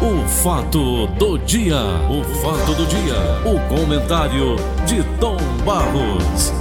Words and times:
O 0.00 0.26
fato 0.28 1.06
do 1.18 1.38
dia, 1.38 1.76
o 2.08 2.22
fato 2.40 2.74
do 2.74 2.86
dia, 2.86 3.14
o 3.44 3.58
comentário 3.68 4.56
de 4.86 5.02
Tom 5.18 5.36
Barros. 5.64 6.52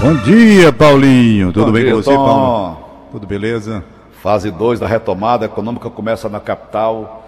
Bom 0.00 0.14
dia, 0.22 0.72
Paulinho. 0.72 1.52
Tudo 1.52 1.66
Bom 1.66 1.72
bem 1.72 1.82
dia, 1.84 1.92
com 1.94 2.02
você, 2.02 2.10
Tom. 2.14 2.24
Paulo? 2.24 2.78
Tudo 3.10 3.26
beleza? 3.26 3.84
Fase 4.22 4.50
2 4.50 4.78
da 4.80 4.86
retomada 4.86 5.46
econômica 5.46 5.90
começa 5.90 6.28
na 6.28 6.38
capital. 6.38 7.24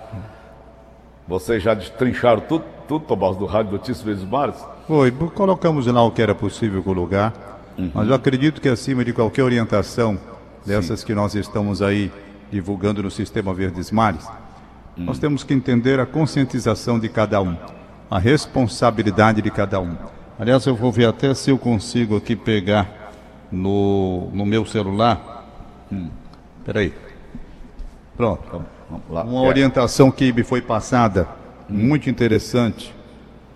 Vocês 1.26 1.62
já 1.62 1.74
destrincharam 1.74 2.40
tudo, 2.40 2.64
tudo 2.86 3.04
Tomás, 3.04 3.36
do 3.36 3.46
Rádio 3.46 3.72
Notícias 3.72 4.02
Verdes 4.02 4.24
Mares? 4.24 4.56
Foi, 4.86 5.10
colocamos 5.10 5.86
lá 5.86 6.02
o 6.02 6.10
que 6.10 6.22
era 6.22 6.34
possível 6.34 6.82
colocar, 6.82 7.32
Uhum. 7.78 7.90
mas 7.94 8.08
eu 8.08 8.14
acredito 8.14 8.60
que 8.60 8.68
acima 8.68 9.04
de 9.04 9.12
qualquer 9.12 9.42
orientação 9.44 10.18
dessas 10.66 11.02
que 11.04 11.14
nós 11.14 11.34
estamos 11.34 11.80
aí 11.80 12.10
divulgando 12.50 13.02
no 13.02 13.10
Sistema 13.10 13.52
Verdes 13.54 13.90
Mares, 13.90 14.26
Hum. 14.98 15.04
nós 15.04 15.18
temos 15.18 15.44
que 15.44 15.54
entender 15.54 16.00
a 16.00 16.06
conscientização 16.06 16.98
de 16.98 17.08
cada 17.08 17.40
um, 17.40 17.56
a 18.10 18.18
responsabilidade 18.18 19.40
de 19.40 19.50
cada 19.50 19.80
um. 19.80 19.96
Aliás, 20.38 20.66
eu 20.66 20.74
vou 20.74 20.90
ver 20.90 21.06
até 21.06 21.32
se 21.34 21.50
eu 21.50 21.58
consigo 21.58 22.16
aqui 22.16 22.34
pegar 22.34 23.12
no, 23.52 24.30
no 24.32 24.44
meu 24.44 24.64
celular. 24.66 25.46
Hum. 25.92 26.08
Peraí. 26.64 26.92
Pronto. 28.16 28.42
Vamos, 28.50 28.66
vamos 28.90 29.04
lá. 29.10 29.22
Uma 29.22 29.44
É, 29.44 29.48
orientação 29.48 30.10
que 30.10 30.32
me 30.32 30.42
foi 30.42 30.60
passada, 30.60 31.28
muito 31.68 32.10
interessante, 32.10 32.92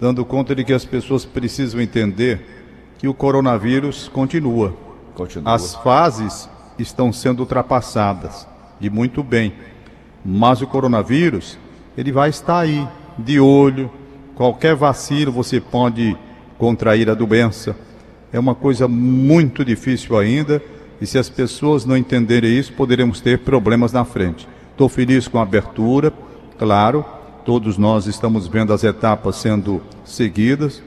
dando 0.01 0.25
conta 0.25 0.55
de 0.55 0.63
que 0.65 0.73
as 0.73 0.85
pessoas 0.85 1.25
precisam 1.25 1.81
entender 1.81 2.95
que 2.99 3.09
o 3.09 3.15
coronavírus 3.15 4.09
continua. 4.09 4.75
Continua. 5.15 5.53
As 5.55 5.75
fases 5.75 6.49
estão 6.79 7.13
sendo 7.13 7.41
ultrapassadas, 7.41 8.47
e 8.81 8.89
muito 8.91 9.23
bem. 9.23 9.53
Mas 10.25 10.63
o 10.63 10.67
coronavírus, 10.67 11.59
ele 11.97 12.13
vai 12.13 12.31
estar 12.31 12.61
aí, 12.61 12.87
de 13.19 13.39
olho. 13.39 13.91
Qualquer 14.35 14.75
vacilo 14.75 15.31
você 15.31 15.61
pode 15.61 16.17
contrair 16.59 17.09
a 17.09 17.15
doença. 17.15 17.77
É 18.33 18.39
uma 18.39 18.55
coisa 18.55 18.89
muito 18.89 19.65
difícil 19.65 20.19
ainda, 20.19 20.63
e 21.01 21.07
se 21.07 21.19
as 21.19 21.29
pessoas 21.29 21.85
não 21.85 21.97
entenderem 21.97 22.59
isso, 22.59 22.73
poderemos 22.73 23.21
ter 23.21 23.39
problemas 23.41 23.93
na 23.93 24.05
frente. 24.05 24.49
Estou 24.71 24.89
feliz 24.89 25.29
com 25.29 25.39
a 25.39 25.43
abertura, 25.43 26.13
claro, 26.59 27.05
todos 27.45 27.79
nós 27.79 28.07
estamos 28.07 28.49
vendo 28.49 28.73
as 28.73 28.83
etapas 28.83 29.37
sendo 29.37 29.81
seguidas, 30.05 30.83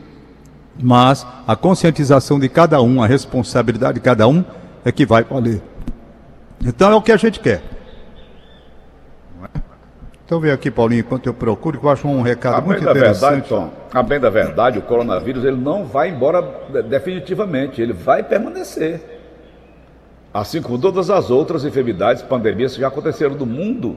mas 0.81 1.25
a 1.47 1.55
conscientização 1.55 2.39
de 2.39 2.49
cada 2.49 2.81
um, 2.81 3.01
a 3.01 3.07
responsabilidade 3.07 3.95
de 3.95 4.01
cada 4.01 4.27
um 4.27 4.43
é 4.83 4.91
que 4.91 5.05
vai 5.05 5.23
valer. 5.23 5.61
Então 6.65 6.91
é 6.91 6.95
o 6.95 7.01
que 7.01 7.11
a 7.11 7.17
gente 7.17 7.39
quer. 7.39 7.76
Então 10.27 10.41
vem 10.41 10.51
aqui, 10.51 10.69
Paulinho, 10.69 10.99
enquanto 10.99 11.25
eu 11.25 11.33
procuro, 11.33 11.79
que 11.79 11.85
eu 11.85 11.89
acho 11.89 12.05
um 12.05 12.21
recado 12.21 12.57
A 12.57 12.61
muito 12.61 12.79
bem 12.79 12.85
da 12.85 12.91
verdade, 12.91 13.37
interessante. 13.37 13.47
Tom, 13.47 13.69
a 13.93 14.03
bem 14.03 14.19
da 14.19 14.29
verdade, 14.29 14.77
o 14.77 14.81
coronavírus 14.81 15.45
ele 15.45 15.55
não 15.55 15.85
vai 15.85 16.09
embora 16.09 16.41
de- 16.69 16.81
definitivamente, 16.83 17.81
ele 17.81 17.93
vai 17.93 18.21
permanecer. 18.21 19.01
Assim 20.33 20.61
como 20.61 20.77
todas 20.77 21.09
as 21.09 21.29
outras 21.29 21.63
enfermidades, 21.63 22.21
pandemias 22.23 22.75
que 22.75 22.81
já 22.81 22.89
aconteceram 22.89 23.35
no 23.35 23.45
mundo, 23.45 23.95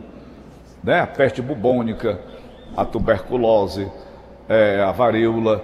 né? 0.84 1.00
A 1.00 1.06
peste 1.08 1.42
bubônica, 1.42 2.20
a 2.76 2.84
tuberculose, 2.84 3.88
é, 4.48 4.80
a 4.84 4.92
varíola, 4.92 5.60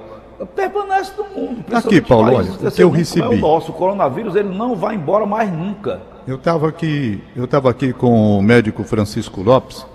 permanece 0.56 1.12
no 1.16 1.24
mundo. 1.42 1.62
principalmente 1.62 2.08
Paulo, 2.08 2.34
olha, 2.34 2.50
o 2.50 2.72
que 2.72 2.82
eu 2.82 2.90
recebi. 2.90 3.24
É 3.24 3.28
o 3.28 3.36
nosso 3.38 3.70
o 3.70 3.74
coronavírus 3.74 4.34
ele 4.34 4.48
não 4.52 4.74
vai 4.74 4.96
embora 4.96 5.24
mais 5.24 5.48
nunca. 5.48 6.00
Eu 6.26 6.34
estava 6.34 6.68
aqui, 6.68 7.22
eu 7.36 7.44
estava 7.44 7.70
aqui 7.70 7.92
com 7.92 8.36
o 8.36 8.42
médico 8.42 8.82
Francisco 8.82 9.40
Lopes 9.42 9.86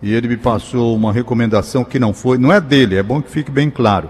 e 0.00 0.12
ele 0.12 0.28
me 0.28 0.36
passou 0.36 0.94
uma 0.94 1.12
recomendação 1.12 1.84
que 1.84 1.98
não 1.98 2.12
foi, 2.12 2.38
não 2.38 2.52
é 2.52 2.60
dele, 2.60 2.96
é 2.96 3.02
bom 3.02 3.20
que 3.20 3.30
fique 3.30 3.50
bem 3.50 3.68
claro. 3.68 4.08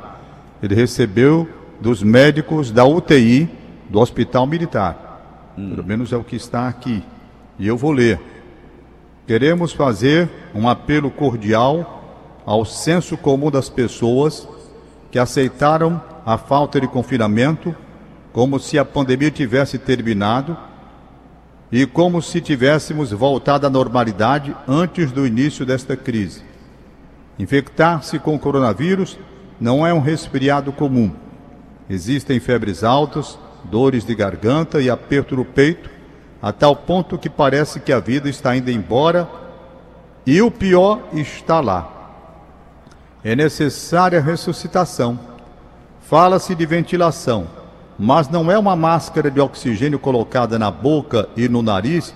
Ele 0.62 0.74
recebeu 0.74 1.48
dos 1.80 2.02
médicos 2.02 2.70
da 2.70 2.84
UTI 2.84 3.48
do 3.88 4.00
Hospital 4.00 4.46
Militar. 4.46 5.52
Pelo 5.56 5.84
menos 5.84 6.12
é 6.12 6.16
o 6.16 6.24
que 6.24 6.36
está 6.36 6.68
aqui. 6.68 7.02
E 7.58 7.66
eu 7.66 7.76
vou 7.76 7.90
ler. 7.90 8.20
Queremos 9.26 9.72
fazer 9.72 10.28
um 10.54 10.68
apelo 10.68 11.10
cordial 11.10 12.42
ao 12.44 12.64
senso 12.64 13.16
comum 13.16 13.50
das 13.50 13.68
pessoas 13.68 14.48
que 15.10 15.18
aceitaram 15.18 16.00
a 16.24 16.36
falta 16.36 16.80
de 16.80 16.86
confinamento 16.86 17.74
como 18.32 18.60
se 18.60 18.78
a 18.78 18.84
pandemia 18.84 19.30
tivesse 19.30 19.78
terminado 19.78 20.56
e 21.70 21.86
como 21.86 22.22
se 22.22 22.40
tivéssemos 22.40 23.10
voltado 23.10 23.66
à 23.66 23.70
normalidade 23.70 24.56
antes 24.66 25.12
do 25.12 25.26
início 25.26 25.66
desta 25.66 25.96
crise. 25.96 26.42
Infectar-se 27.38 28.18
com 28.18 28.38
coronavírus 28.38 29.18
não 29.60 29.86
é 29.86 29.92
um 29.92 30.00
resfriado 30.00 30.72
comum. 30.72 31.12
Existem 31.88 32.40
febres 32.40 32.82
altas, 32.82 33.38
dores 33.64 34.04
de 34.04 34.14
garganta 34.14 34.80
e 34.80 34.88
aperto 34.88 35.36
no 35.36 35.44
peito, 35.44 35.90
a 36.40 36.52
tal 36.52 36.74
ponto 36.74 37.18
que 37.18 37.28
parece 37.28 37.80
que 37.80 37.92
a 37.92 38.00
vida 38.00 38.28
está 38.28 38.56
indo 38.56 38.70
embora 38.70 39.28
e 40.24 40.40
o 40.40 40.50
pior 40.50 41.02
está 41.12 41.60
lá. 41.60 41.94
É 43.22 43.34
necessária 43.34 44.20
ressuscitação. 44.20 45.18
Fala-se 46.00 46.54
de 46.54 46.64
ventilação, 46.64 47.46
mas 47.98 48.28
não 48.28 48.50
é 48.50 48.58
uma 48.58 48.76
máscara 48.76 49.30
de 49.30 49.40
oxigênio 49.40 49.98
colocada 49.98 50.58
na 50.58 50.70
boca 50.70 51.28
e 51.36 51.48
no 51.48 51.62
nariz 51.62 52.14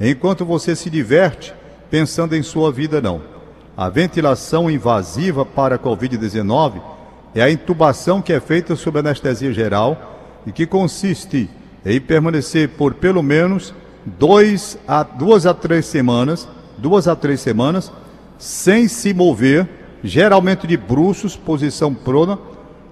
enquanto 0.00 0.44
você 0.44 0.74
se 0.74 0.88
diverte 0.88 1.52
pensando 1.90 2.34
em 2.34 2.42
sua 2.42 2.70
vida, 2.70 3.00
não. 3.00 3.20
A 3.76 3.88
ventilação 3.88 4.70
invasiva 4.70 5.44
para 5.44 5.76
a 5.76 5.78
Covid-19 5.78 6.80
é 7.34 7.42
a 7.42 7.50
intubação 7.50 8.20
que 8.20 8.32
é 8.32 8.40
feita 8.40 8.74
sob 8.74 8.98
anestesia 8.98 9.52
geral 9.52 10.40
e 10.46 10.52
que 10.52 10.66
consiste 10.66 11.48
em 11.84 12.00
permanecer 12.00 12.70
por 12.70 12.94
pelo 12.94 13.22
menos 13.22 13.74
dois 14.04 14.78
a, 14.86 15.02
duas 15.02 15.46
a 15.46 15.54
três 15.54 15.86
semanas, 15.86 16.48
duas 16.76 17.06
a 17.06 17.14
três 17.14 17.40
semanas, 17.40 17.92
sem 18.38 18.88
se 18.88 19.12
mover, 19.12 19.68
geralmente 20.02 20.66
de 20.66 20.76
bruços, 20.76 21.36
posição 21.36 21.94
prona, 21.94 22.38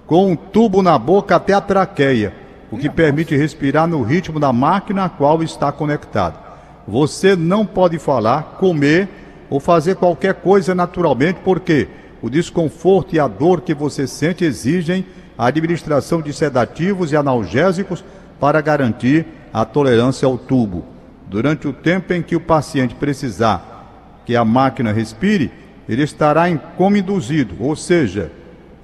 com 0.06 0.31
um 0.31 0.37
tubo 0.37 0.83
na 0.83 0.99
boca 0.99 1.37
até 1.37 1.53
a 1.53 1.61
traqueia, 1.61 2.33
o 2.71 2.78
que 2.78 2.89
permite 2.89 3.37
respirar 3.37 3.87
no 3.87 4.03
ritmo 4.03 4.39
da 4.39 4.53
máquina 4.53 5.05
a 5.05 5.09
qual 5.09 5.43
está 5.43 5.72
conectado. 5.72 6.39
Você 6.87 7.34
não 7.34 7.67
pode 7.67 7.99
falar, 7.99 8.56
comer 8.59 9.09
ou 9.50 9.59
fazer 9.59 9.97
qualquer 9.97 10.34
coisa 10.34 10.75
naturalmente, 10.75 11.41
porque 11.45 11.89
o 12.22 12.31
desconforto 12.31 13.15
e 13.15 13.21
a 13.21 13.27
dor 13.27 13.61
que 13.61 13.75
você 13.75 14.06
sente 14.06 14.45
exigem 14.45 15.05
a 15.37 15.47
administração 15.47 16.22
de 16.22 16.33
sedativos 16.33 17.12
e 17.12 17.16
analgésicos 17.16 18.05
para 18.41 18.61
garantir 18.61 19.27
a 19.53 19.65
tolerância 19.65 20.27
ao 20.27 20.39
tubo. 20.39 20.84
Durante 21.28 21.66
o 21.66 21.72
tempo 21.72 22.12
em 22.12 22.22
que 22.22 22.37
o 22.37 22.41
paciente 22.41 22.95
precisar 22.95 24.22
que 24.25 24.37
a 24.37 24.45
máquina 24.45 24.93
respire, 24.93 25.50
ele 25.89 26.03
estará 26.03 26.50
em 26.50 26.56
coma 26.77 26.99
induzido, 26.99 27.55
ou 27.61 27.77
seja, 27.77 28.31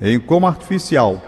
em 0.03 0.19
coma 0.19 0.49
artificial. 0.49 1.23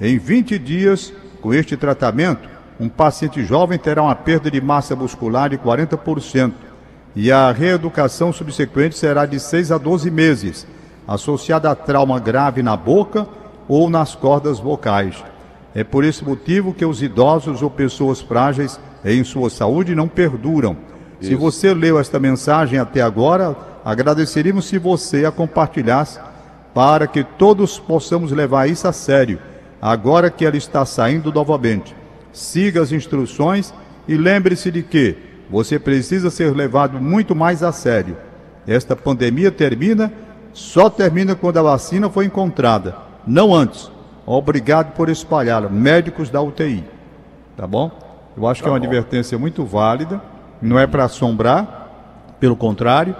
Em 0.00 0.18
20 0.18 0.58
dias, 0.58 1.12
com 1.42 1.52
este 1.52 1.76
tratamento, 1.76 2.48
um 2.80 2.88
paciente 2.88 3.44
jovem 3.44 3.78
terá 3.78 4.02
uma 4.02 4.14
perda 4.14 4.50
de 4.50 4.60
massa 4.60 4.96
muscular 4.96 5.50
de 5.50 5.58
40% 5.58 6.52
e 7.14 7.30
a 7.30 7.52
reeducação 7.52 8.32
subsequente 8.32 8.96
será 8.96 9.26
de 9.26 9.38
6 9.38 9.70
a 9.70 9.78
12 9.78 10.10
meses, 10.10 10.66
associada 11.06 11.70
a 11.70 11.74
trauma 11.74 12.18
grave 12.18 12.62
na 12.62 12.76
boca 12.76 13.28
ou 13.68 13.90
nas 13.90 14.14
cordas 14.14 14.58
vocais. 14.58 15.22
É 15.74 15.84
por 15.84 16.02
esse 16.02 16.24
motivo 16.24 16.72
que 16.72 16.84
os 16.84 17.02
idosos 17.02 17.62
ou 17.62 17.68
pessoas 17.68 18.20
frágeis 18.20 18.80
em 19.04 19.22
sua 19.22 19.50
saúde 19.50 19.94
não 19.94 20.08
perduram. 20.08 20.76
Se 21.20 21.34
você 21.34 21.72
leu 21.72 21.98
esta 21.98 22.18
mensagem 22.18 22.78
até 22.78 23.00
agora, 23.00 23.56
agradeceríamos 23.84 24.66
se 24.66 24.78
você 24.78 25.24
a 25.24 25.30
compartilhasse 25.30 26.18
para 26.74 27.06
que 27.06 27.22
todos 27.22 27.78
possamos 27.78 28.32
levar 28.32 28.68
isso 28.68 28.88
a 28.88 28.92
sério, 28.92 29.38
agora 29.80 30.28
que 30.28 30.44
ela 30.44 30.56
está 30.56 30.84
saindo 30.84 31.32
novamente. 31.32 31.94
Siga 32.32 32.82
as 32.82 32.90
instruções 32.90 33.72
e 34.08 34.16
lembre-se 34.16 34.70
de 34.72 34.82
que 34.82 35.16
você 35.48 35.78
precisa 35.78 36.30
ser 36.30 36.54
levado 36.54 37.00
muito 37.00 37.34
mais 37.34 37.62
a 37.62 37.70
sério. 37.70 38.16
Esta 38.66 38.96
pandemia 38.96 39.52
termina, 39.52 40.12
só 40.52 40.90
termina 40.90 41.36
quando 41.36 41.58
a 41.58 41.62
vacina 41.62 42.10
for 42.10 42.24
encontrada, 42.24 42.96
não 43.24 43.54
antes. 43.54 43.90
Obrigado 44.26 44.92
por 44.94 45.08
espalhá-la, 45.08 45.68
médicos 45.68 46.28
da 46.28 46.42
UTI. 46.42 46.82
Tá 47.56 47.66
bom? 47.66 47.90
Eu 48.36 48.48
acho 48.48 48.62
que 48.62 48.68
é 48.68 48.72
uma 48.72 48.78
advertência 48.78 49.38
muito 49.38 49.64
válida, 49.64 50.20
não 50.60 50.78
é 50.78 50.86
para 50.86 51.04
assombrar, 51.04 52.36
pelo 52.40 52.56
contrário, 52.56 53.14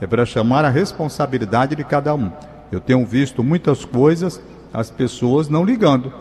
é 0.00 0.06
para 0.06 0.26
chamar 0.26 0.64
a 0.64 0.68
responsabilidade 0.68 1.74
de 1.74 1.84
cada 1.84 2.14
um. 2.14 2.30
Eu 2.70 2.80
tenho 2.80 3.04
visto 3.04 3.42
muitas 3.42 3.84
coisas, 3.84 4.40
as 4.72 4.90
pessoas 4.90 5.48
não 5.48 5.64
ligando, 5.64 6.12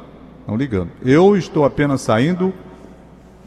não 0.47 0.55
ligando. 0.55 0.89
Eu 1.03 1.35
estou 1.35 1.65
apenas 1.65 2.01
saindo 2.01 2.53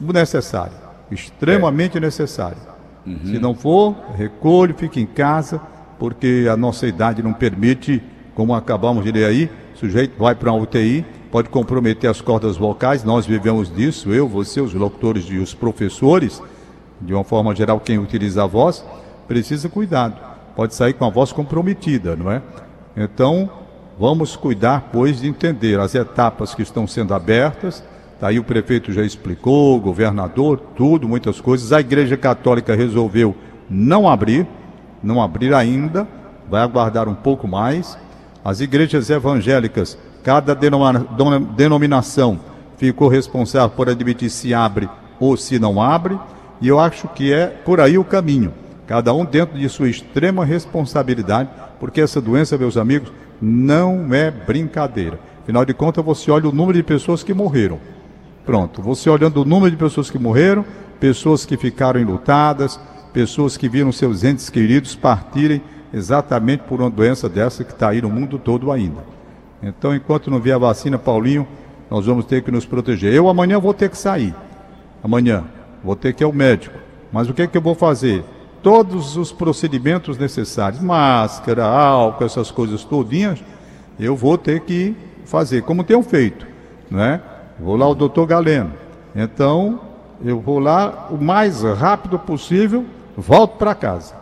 o 0.01 0.13
necessário, 0.13 0.77
extremamente 1.11 1.99
necessário. 1.99 2.59
Uhum. 3.07 3.19
Se 3.25 3.39
não 3.39 3.55
for, 3.55 3.97
recolhe, 4.17 4.75
fique 4.75 5.01
em 5.01 5.07
casa, 5.07 5.61
porque 5.99 6.47
a 6.51 6.57
nossa 6.57 6.87
idade 6.87 7.23
não 7.23 7.33
permite, 7.33 8.03
como 8.35 8.55
acabamos 8.55 9.05
de 9.05 9.13
ler 9.13 9.25
aí, 9.25 9.51
o 9.75 9.79
sujeito 9.79 10.19
vai 10.19 10.35
para 10.35 10.53
uma 10.53 10.63
UTI, 10.63 11.05
pode 11.31 11.49
comprometer 11.49 12.11
as 12.11 12.21
cordas 12.21 12.57
vocais, 12.57 13.05
nós 13.05 13.25
vivemos 13.25 13.75
disso, 13.75 14.11
eu, 14.11 14.29
você, 14.29 14.61
os 14.61 14.75
locutores 14.75 15.25
e 15.31 15.39
os 15.39 15.55
professores, 15.55 16.43
de 17.01 17.15
uma 17.15 17.25
forma 17.25 17.55
geral, 17.55 17.81
quem 17.81 17.99
utiliza 17.99 18.45
a 18.45 18.47
voz, 18.47 18.85
precisa 19.27 19.69
cuidado. 19.69 20.21
Pode 20.55 20.75
sair 20.75 20.93
com 20.93 21.05
a 21.05 21.11
voz 21.11 21.33
comprometida, 21.33 22.17
não 22.17 22.31
é? 22.31 22.43
Então, 23.03 23.49
vamos 23.99 24.37
cuidar, 24.37 24.91
pois, 24.93 25.23
de 25.23 25.29
entender 25.29 25.81
as 25.81 25.95
etapas 25.95 26.55
que 26.55 26.61
estão 26.61 26.87
sendo 26.87 27.15
abertas. 27.15 27.83
Daí 28.21 28.35
tá 28.35 28.41
o 28.41 28.45
prefeito 28.45 28.93
já 28.93 29.03
explicou, 29.03 29.79
o 29.79 29.81
governador, 29.81 30.61
tudo, 30.77 31.09
muitas 31.09 31.41
coisas. 31.41 31.73
A 31.73 31.81
Igreja 31.81 32.19
Católica 32.19 32.75
resolveu 32.77 33.35
não 33.71 34.07
abrir, 34.07 34.47
não 35.03 35.23
abrir 35.23 35.55
ainda, 35.55 36.07
vai 36.51 36.61
aguardar 36.61 37.09
um 37.09 37.15
pouco 37.15 37.49
mais. 37.49 37.97
As 38.45 38.61
igrejas 38.61 39.09
evangélicas, 39.09 39.97
cada 40.23 40.55
denominação 40.55 42.39
ficou 42.77 43.09
responsável 43.09 43.71
por 43.71 43.89
admitir 43.89 44.29
se 44.29 44.53
abre 44.53 44.91
ou 45.19 45.39
se 45.39 45.59
não 45.59 45.81
abre. 45.81 46.19
E 46.61 46.69
eu 46.69 46.79
acho 46.79 47.09
que 47.09 47.33
é 47.33 47.47
por 47.47 47.81
aí 47.81 47.97
o 47.97 48.05
caminho. 48.05 48.53
Cada 48.91 49.15
um 49.15 49.25
dentro 49.25 49.57
de 49.57 49.69
sua 49.69 49.89
extrema 49.89 50.45
responsabilidade, 50.45 51.49
porque 51.79 52.01
essa 52.01 52.21
doença, 52.21 52.59
meus 52.59 52.77
amigos, 52.77 53.13
não 53.41 54.13
é 54.13 54.33
brincadeira. 54.33 55.17
Afinal 55.45 55.65
de 55.65 55.73
contas, 55.73 56.05
você 56.05 56.29
olha 56.29 56.49
o 56.49 56.53
número 56.53 56.77
de 56.77 56.83
pessoas 56.83 57.23
que 57.23 57.33
morreram. 57.33 57.79
Pronto, 58.45 58.83
você 58.83 59.09
olhando 59.09 59.43
o 59.43 59.45
número 59.45 59.71
de 59.71 59.77
pessoas 59.77 60.11
que 60.11 60.19
morreram, 60.19 60.65
pessoas 60.99 61.47
que 61.47 61.57
ficaram 61.57 62.01
enlutadas, 62.01 62.81
pessoas 63.13 63.57
que 63.57 63.69
viram 63.69 63.93
seus 63.93 64.25
entes 64.25 64.51
queridos 64.51 64.97
partirem 64.97 65.63
exatamente 65.95 66.65
por 66.65 66.81
uma 66.81 66.91
doença 66.91 67.29
dessa 67.29 67.63
que 67.63 67.71
está 67.71 67.91
aí 67.91 68.03
no 68.03 68.11
mundo 68.11 68.41
todo 68.41 68.73
ainda. 68.73 69.05
Então, 69.63 69.95
enquanto 69.95 70.33
não 70.33 70.41
vier 70.41 70.57
a 70.57 70.59
vacina, 70.59 70.99
Paulinho, 70.99 71.47
nós 71.89 72.07
vamos 72.07 72.25
ter 72.25 72.43
que 72.43 72.51
nos 72.51 72.67
proteger. 72.67 73.15
Eu 73.15 73.29
amanhã 73.29 73.61
vou 73.61 73.73
ter 73.73 73.89
que 73.89 73.97
sair. 73.97 74.35
Amanhã, 75.01 75.45
vou 75.85 75.95
ter 75.95 76.13
que 76.13 76.25
ir 76.25 76.27
ao 76.27 76.33
médico. 76.33 76.77
Mas 77.13 77.31
o 77.31 77.35
que 77.35 77.43
é 77.43 77.47
que 77.47 77.57
eu 77.57 77.63
vou 77.63 77.77
fazer? 77.77 78.25
Todos 78.63 79.17
os 79.17 79.33
procedimentos 79.33 80.19
necessários, 80.19 80.83
máscara, 80.83 81.65
álcool, 81.65 82.25
essas 82.25 82.51
coisas 82.51 82.85
todinhas, 82.85 83.43
eu 83.99 84.15
vou 84.15 84.37
ter 84.37 84.61
que 84.61 84.95
fazer, 85.25 85.63
como 85.63 85.85
tenho 85.85 86.03
feito, 86.03 86.47
né? 86.91 87.21
Vou 87.59 87.77
lá 87.77 87.89
o 87.89 87.95
doutor 87.95 88.27
Galeno. 88.27 88.73
Então, 89.15 89.81
eu 90.23 90.41
vou 90.41 90.59
lá 90.59 91.09
o 91.11 91.17
mais 91.17 91.63
rápido 91.63 92.19
possível, 92.19 92.85
volto 93.17 93.57
para 93.57 93.75
casa. 93.75 94.15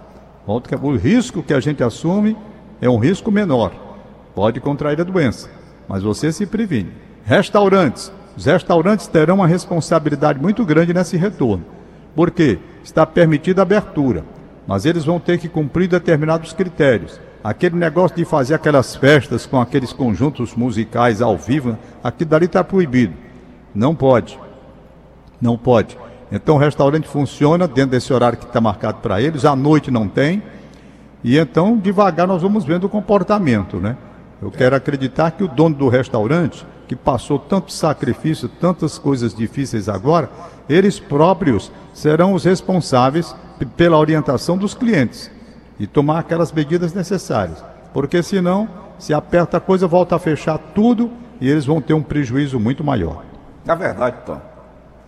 Volto 0.47 0.69
que 0.69 0.75
o 0.75 0.97
risco 0.97 1.43
que 1.43 1.53
a 1.53 1.61
gente 1.61 1.83
assume 1.83 2.37
é 2.81 2.89
um 2.89 2.99
risco 2.99 3.31
menor. 3.31 3.73
Pode 4.35 4.61
contrair 4.61 5.01
a 5.01 5.05
doença, 5.05 5.51
mas 5.89 6.03
você 6.03 6.33
se 6.33 6.47
previne. 6.47 6.93
Restaurantes, 7.25 8.13
os 8.37 8.45
restaurantes 8.45 9.07
terão 9.09 9.35
uma 9.35 9.47
responsabilidade 9.47 10.41
muito 10.41 10.65
grande 10.65 10.95
nesse 10.95 11.17
retorno. 11.17 11.78
Por 12.15 12.31
quê? 12.31 12.59
Está 12.83 13.05
permitida 13.07 13.63
a 13.63 13.65
abertura, 13.65 14.25
mas 14.67 14.85
eles 14.85 15.05
vão 15.05 15.21
ter 15.21 15.39
que 15.39 15.49
cumprir 15.49 15.89
determinados 15.89 16.53
critérios. 16.53 17.21
Aquele 17.43 17.77
negócio 17.77 18.17
de 18.17 18.25
fazer 18.25 18.55
aquelas 18.55 18.97
festas 18.97 19.47
com 19.47 19.61
aqueles 19.61 19.93
conjuntos 19.93 20.55
musicais 20.55 21.23
ao 21.23 21.37
vivo, 21.37 21.79
aqui 22.03 22.25
dali 22.25 22.47
está 22.47 22.65
proibido. 22.65 23.15
Não 23.75 23.95
pode. 23.95 24.39
Não 25.41 25.57
pode. 25.57 25.97
Então 26.31 26.57
o 26.57 26.59
restaurante 26.59 27.07
funciona 27.07 27.67
dentro 27.69 27.93
desse 27.93 28.13
horário 28.13 28.39
que 28.39 28.45
está 28.45 28.61
marcado 28.61 28.99
para 28.99 29.23
eles, 29.23 29.45
à 29.45 29.55
noite 29.55 29.91
não 29.91 30.09
tem. 30.09 30.43
E 31.23 31.37
então, 31.37 31.77
devagar, 31.77 32.27
nós 32.27 32.43
vamos 32.43 32.65
vendo 32.65 32.85
o 32.85 32.89
comportamento, 32.89 33.79
né? 33.79 33.97
Eu 34.41 34.51
quero 34.51 34.77
acreditar 34.77 35.33
que 35.33 35.43
o 35.43 35.49
dono 35.49 35.75
do 35.75 35.89
restaurante 35.89 36.67
que 36.87 36.97
passou 36.97 37.39
tanto 37.39 37.73
sacrifício, 37.73 38.49
tantas 38.49 38.99
coisas 38.99 39.35
difíceis 39.35 39.89
agora, 39.89 40.31
eles 40.69 40.99
próprios 40.99 41.71
serão 41.93 42.33
os 42.33 42.45
responsáveis 42.45 43.35
pela 43.77 43.99
orientação 43.99 44.57
dos 44.57 44.75
clientes 44.75 45.31
e 45.79 45.87
tomar 45.87 46.21
aquelas 46.21 46.51
medidas 46.51 46.95
necessárias. 46.95 47.63
Porque 47.93 48.23
senão, 48.23 48.69
se 48.99 49.13
aperta 49.13 49.59
a 49.59 49.61
coisa, 49.61 49.87
volta 49.87 50.17
a 50.17 50.19
fechar 50.19 50.59
tudo 50.75 51.11
e 51.41 51.49
eles 51.49 51.67
vão 51.67 51.81
ter 51.81 51.95
um 51.95 52.03
prejuízo 52.03 52.59
muito 52.59 52.83
maior. 52.83 53.25
Na 53.65 53.75
verdade, 53.75 54.17
Tom, 54.25 54.41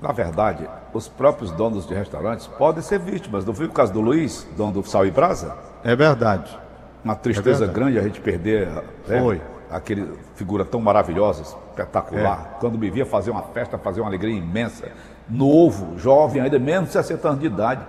na 0.02 0.12
verdade, 0.12 0.68
os 0.92 1.08
próprios 1.08 1.50
donos 1.52 1.86
de 1.86 1.94
restaurantes 1.94 2.46
podem 2.46 2.82
ser 2.82 2.98
vítimas. 2.98 3.44
Não 3.44 3.54
foi 3.54 3.66
o 3.66 3.70
caso 3.70 3.92
do 3.92 4.00
Luiz, 4.00 4.46
dono 4.56 4.72
do 4.72 4.82
Sal 4.82 5.06
e 5.06 5.10
Brasa? 5.10 5.56
É 5.82 5.96
verdade. 5.96 6.56
Uma 7.04 7.14
tristeza 7.14 7.64
é 7.64 7.68
grande 7.68 7.98
a 7.98 8.02
gente 8.02 8.20
perder. 8.20 8.68
Né? 9.06 9.20
Foi 9.20 9.40
aquele 9.70 10.18
figura 10.34 10.64
tão 10.64 10.80
maravilhosa, 10.80 11.42
espetacular. 11.42 12.54
É. 12.56 12.60
Quando 12.60 12.76
me 12.76 12.90
via 12.90 13.06
fazer 13.06 13.30
uma 13.30 13.42
festa, 13.42 13.78
fazer 13.78 14.00
uma 14.00 14.08
alegria 14.08 14.36
imensa, 14.36 14.88
novo, 15.28 15.98
jovem, 15.98 16.42
ainda 16.42 16.58
menos 16.58 16.88
de 16.88 16.92
60 16.94 17.28
anos 17.28 17.40
de 17.40 17.46
idade. 17.46 17.82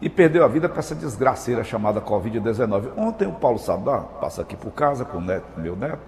E 0.00 0.08
perdeu 0.08 0.44
a 0.44 0.48
vida 0.48 0.68
para 0.68 0.78
essa 0.78 0.94
desgraceira 0.94 1.62
chamada 1.62 2.00
Covid-19. 2.00 2.90
Ontem 2.96 3.26
o 3.26 3.32
Paulo 3.32 3.58
Sadá 3.58 3.98
passa 3.98 4.42
aqui 4.42 4.56
por 4.56 4.70
casa 4.70 5.04
com 5.04 5.18
o 5.18 5.20
neto, 5.20 5.44
meu 5.56 5.76
neto. 5.76 6.00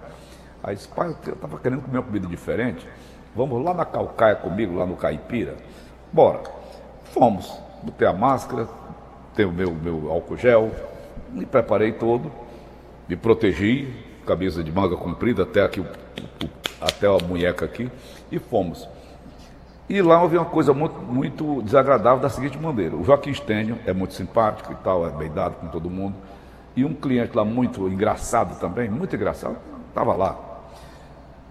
Aí 0.63 0.75
disse, 0.75 0.87
pai, 0.87 1.15
eu 1.27 1.33
estava 1.33 1.59
querendo 1.59 1.81
comer 1.81 1.97
uma 1.97 2.03
comida 2.03 2.27
diferente. 2.27 2.87
Vamos 3.35 3.63
lá 3.63 3.73
na 3.73 3.85
Calcaia 3.85 4.35
comigo, 4.35 4.77
lá 4.77 4.85
no 4.85 4.95
Caipira. 4.95 5.55
Bora. 6.11 6.41
Fomos. 7.05 7.53
Botei 7.83 8.07
a 8.07 8.13
máscara, 8.13 8.67
tenho 9.35 9.49
o 9.49 9.51
meu, 9.51 9.73
meu 9.73 10.09
álcool 10.09 10.37
gel, 10.37 10.71
me 11.31 11.45
preparei 11.45 11.91
todo, 11.91 12.31
me 13.07 13.15
protegi, 13.15 13.93
camisa 14.25 14.63
de 14.63 14.71
manga 14.71 14.95
comprida 14.95 15.43
até 15.43 15.61
aqui, 15.61 15.85
até 16.79 17.07
a 17.07 17.17
munheca 17.25 17.65
aqui, 17.65 17.89
e 18.31 18.39
fomos. 18.39 18.87
E 19.89 20.01
lá 20.01 20.21
houve 20.21 20.37
uma 20.37 20.45
coisa 20.45 20.73
muito, 20.73 20.95
muito 20.99 21.61
desagradável 21.61 22.19
da 22.19 22.29
seguinte 22.29 22.57
maneira: 22.57 22.95
o 22.95 23.03
Joaquim 23.03 23.33
Stênio 23.33 23.77
é 23.85 23.93
muito 23.93 24.13
simpático 24.13 24.71
e 24.71 24.75
tal, 24.75 25.05
é 25.05 25.11
bem 25.11 25.31
dado 25.31 25.55
com 25.55 25.67
todo 25.67 25.89
mundo, 25.89 26.15
e 26.75 26.85
um 26.85 26.93
cliente 26.93 27.35
lá 27.35 27.43
muito 27.43 27.87
engraçado 27.87 28.59
também, 28.59 28.89
muito 28.89 29.15
engraçado, 29.15 29.57
estava 29.89 30.15
lá. 30.15 30.37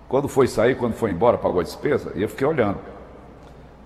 Quando 0.09 0.29
foi 0.29 0.47
sair, 0.47 0.76
quando 0.76 0.94
foi 0.94 1.11
embora, 1.11 1.38
pagou 1.38 1.61
a 1.61 1.62
despesa, 1.62 2.12
e 2.14 2.23
eu 2.23 2.29
fiquei 2.29 2.47
olhando. 2.47 2.79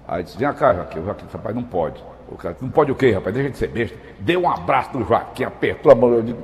Aí 0.07 0.23
disse: 0.23 0.39
Vem 0.39 0.53
cá, 0.53 0.75
Joaquim, 0.75 1.01
o 1.01 1.05
Joaquim, 1.05 1.27
rapaz, 1.33 1.55
não 1.55 1.65
pode. 1.65 2.03
O 2.29 2.37
cara, 2.37 2.57
não 2.61 2.69
pode 2.69 2.91
o 2.91 2.95
quê, 2.95 3.13
rapaz? 3.13 3.35
Deixa 3.35 3.51
de 3.51 3.59
ser 3.59 3.69
besta. 3.69 3.97
Deu 4.19 4.41
um 4.41 4.51
abraço 4.51 4.99
no 4.99 5.07
Joaquim, 5.07 5.45
apertou 5.45 5.93
a 5.93 5.95
mão. 5.95 6.15
Eu 6.15 6.23
digo, 6.23 6.39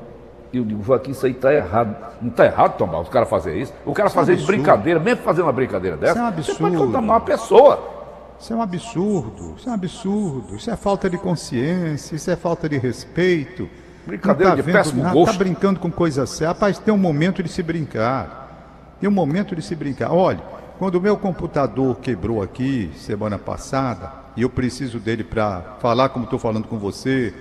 eu 0.53 0.65
digo, 0.65 0.83
Joaquim, 0.83 1.11
isso 1.11 1.27
aí 1.27 1.33
está 1.33 1.53
errado. 1.53 1.97
Não 2.21 2.31
está 2.31 2.47
errado, 2.47 2.77
Tomás, 2.77 3.09
o 3.09 3.11
cara 3.11 3.27
fazer 3.27 3.57
isso. 3.57 3.73
O 3.85 3.93
cara 3.93 4.07
isso 4.07 4.15
fazer 4.15 4.35
é 4.35 4.37
de 4.37 4.47
brincadeira, 4.47 5.01
mesmo 5.01 5.23
fazendo 5.23 5.47
uma 5.47 5.53
brincadeira 5.53 5.97
dessa, 5.97 6.13
isso 6.13 6.21
é 6.21 6.23
um 6.23 6.27
absurdo. 6.27 6.57
você 6.57 6.63
pode 6.63 6.77
contamar 6.77 7.17
uma 7.17 7.21
pessoa. 7.21 7.93
Isso 8.39 8.53
é 8.53 8.57
um 8.57 8.63
absurdo, 8.63 9.55
isso 9.57 9.69
é 9.69 9.71
um 9.71 9.75
absurdo, 9.75 10.57
isso 10.57 10.71
é 10.71 10.77
falta 10.77 11.09
de 11.09 11.17
consciência, 11.17 12.17
isso 12.17 12.31
é 12.31 12.37
falta 12.37 12.69
de 12.69 12.77
respeito. 12.77 13.69
Brincadeira 14.07 14.51
tá 14.51 14.57
de 14.57 14.63
péssimo 14.65 14.99
nada, 14.99 15.11
tá 15.11 15.15
gosto. 15.15 15.33
Está 15.33 15.45
brincando 15.45 15.81
com 15.81 15.91
coisa 15.91 16.27
séria. 16.27 16.49
Rapaz, 16.49 16.79
tem 16.79 16.93
um 16.93 16.99
momento 16.99 17.43
de 17.43 17.49
se 17.49 17.63
brincar. 17.63 18.97
Tem 19.01 19.09
um 19.09 19.13
momento 19.13 19.55
de 19.55 19.63
se 19.63 19.77
brincar. 19.77 20.13
Olha, 20.13 20.41
quando 20.79 20.97
o 20.97 21.01
meu 21.01 21.17
computador 21.17 21.97
quebrou 22.01 22.43
aqui 22.43 22.91
semana 22.97 23.39
passada, 23.39 24.22
e 24.37 24.43
eu 24.43 24.51
preciso 24.51 24.99
dele 24.99 25.25
para 25.25 25.77
falar 25.81 26.09
como 26.09 26.25
estou 26.25 26.39
falando 26.39 26.67
com 26.67 26.79
você, 26.79 27.35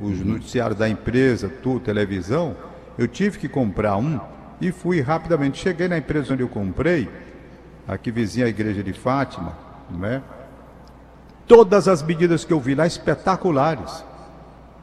os 0.00 0.20
noticiários 0.20 0.78
da 0.78 0.88
empresa, 0.88 1.50
tudo, 1.62 1.80
televisão, 1.80 2.56
eu 2.96 3.06
tive 3.06 3.38
que 3.38 3.48
comprar 3.48 3.96
um 3.96 4.20
e 4.60 4.72
fui 4.72 5.00
rapidamente. 5.00 5.58
Cheguei 5.58 5.88
na 5.88 5.98
empresa 5.98 6.32
onde 6.32 6.42
eu 6.42 6.48
comprei, 6.48 7.08
aqui 7.86 8.10
vizinha 8.10 8.46
a 8.46 8.48
igreja 8.48 8.82
de 8.82 8.92
Fátima, 8.92 9.52
né? 9.90 10.22
Todas 11.46 11.88
as 11.88 12.02
medidas 12.02 12.44
que 12.44 12.52
eu 12.52 12.60
vi 12.60 12.74
lá 12.74 12.86
espetaculares. 12.86 14.04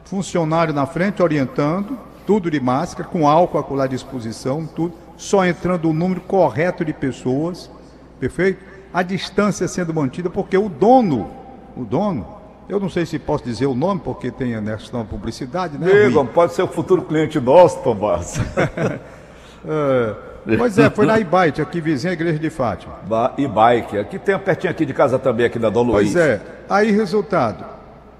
Funcionário 0.04 0.74
na 0.74 0.86
frente 0.86 1.22
orientando, 1.22 1.98
tudo 2.26 2.50
de 2.50 2.60
máscara, 2.60 3.08
com 3.08 3.28
álcool 3.28 3.80
à 3.80 3.86
disposição, 3.86 4.66
tudo, 4.66 4.94
só 5.16 5.46
entrando 5.46 5.88
o 5.88 5.92
número 5.92 6.20
correto 6.20 6.84
de 6.84 6.92
pessoas, 6.92 7.70
perfeito? 8.18 8.64
A 8.92 9.02
distância 9.02 9.68
sendo 9.68 9.94
mantida, 9.94 10.28
porque 10.28 10.56
o 10.56 10.68
dono, 10.68 11.30
o 11.76 11.84
dono, 11.84 12.26
eu 12.68 12.80
não 12.80 12.88
sei 12.88 13.06
se 13.06 13.18
posso 13.18 13.44
dizer 13.44 13.66
o 13.66 13.74
nome, 13.74 14.00
porque 14.02 14.30
tem 14.30 14.54
a 14.56 14.62
questão 14.62 15.00
da 15.00 15.06
publicidade, 15.06 15.78
né? 15.78 15.86
Diga, 15.86 16.24
pode 16.24 16.52
ser 16.52 16.62
o 16.62 16.68
futuro 16.68 17.02
cliente 17.02 17.38
nosso, 17.38 17.80
Tomás. 17.80 18.40
é, 19.64 20.56
pois 20.56 20.76
é, 20.78 20.90
foi 20.90 21.06
na 21.06 21.20
Ibike, 21.20 21.60
aqui 21.60 21.80
vizinha 21.80 22.10
a 22.10 22.14
igreja 22.14 22.38
de 22.38 22.50
Fátima. 22.50 22.94
Ibike, 23.38 23.98
aqui 23.98 24.18
tem 24.18 24.36
pertinho 24.38 24.70
aqui 24.72 24.84
de 24.84 24.92
casa 24.92 25.18
também, 25.18 25.46
aqui 25.46 25.58
da 25.58 25.70
Dom 25.70 25.84
Luiz. 25.84 26.12
Pois 26.12 26.16
é, 26.16 26.40
aí 26.68 26.90
resultado, 26.90 27.64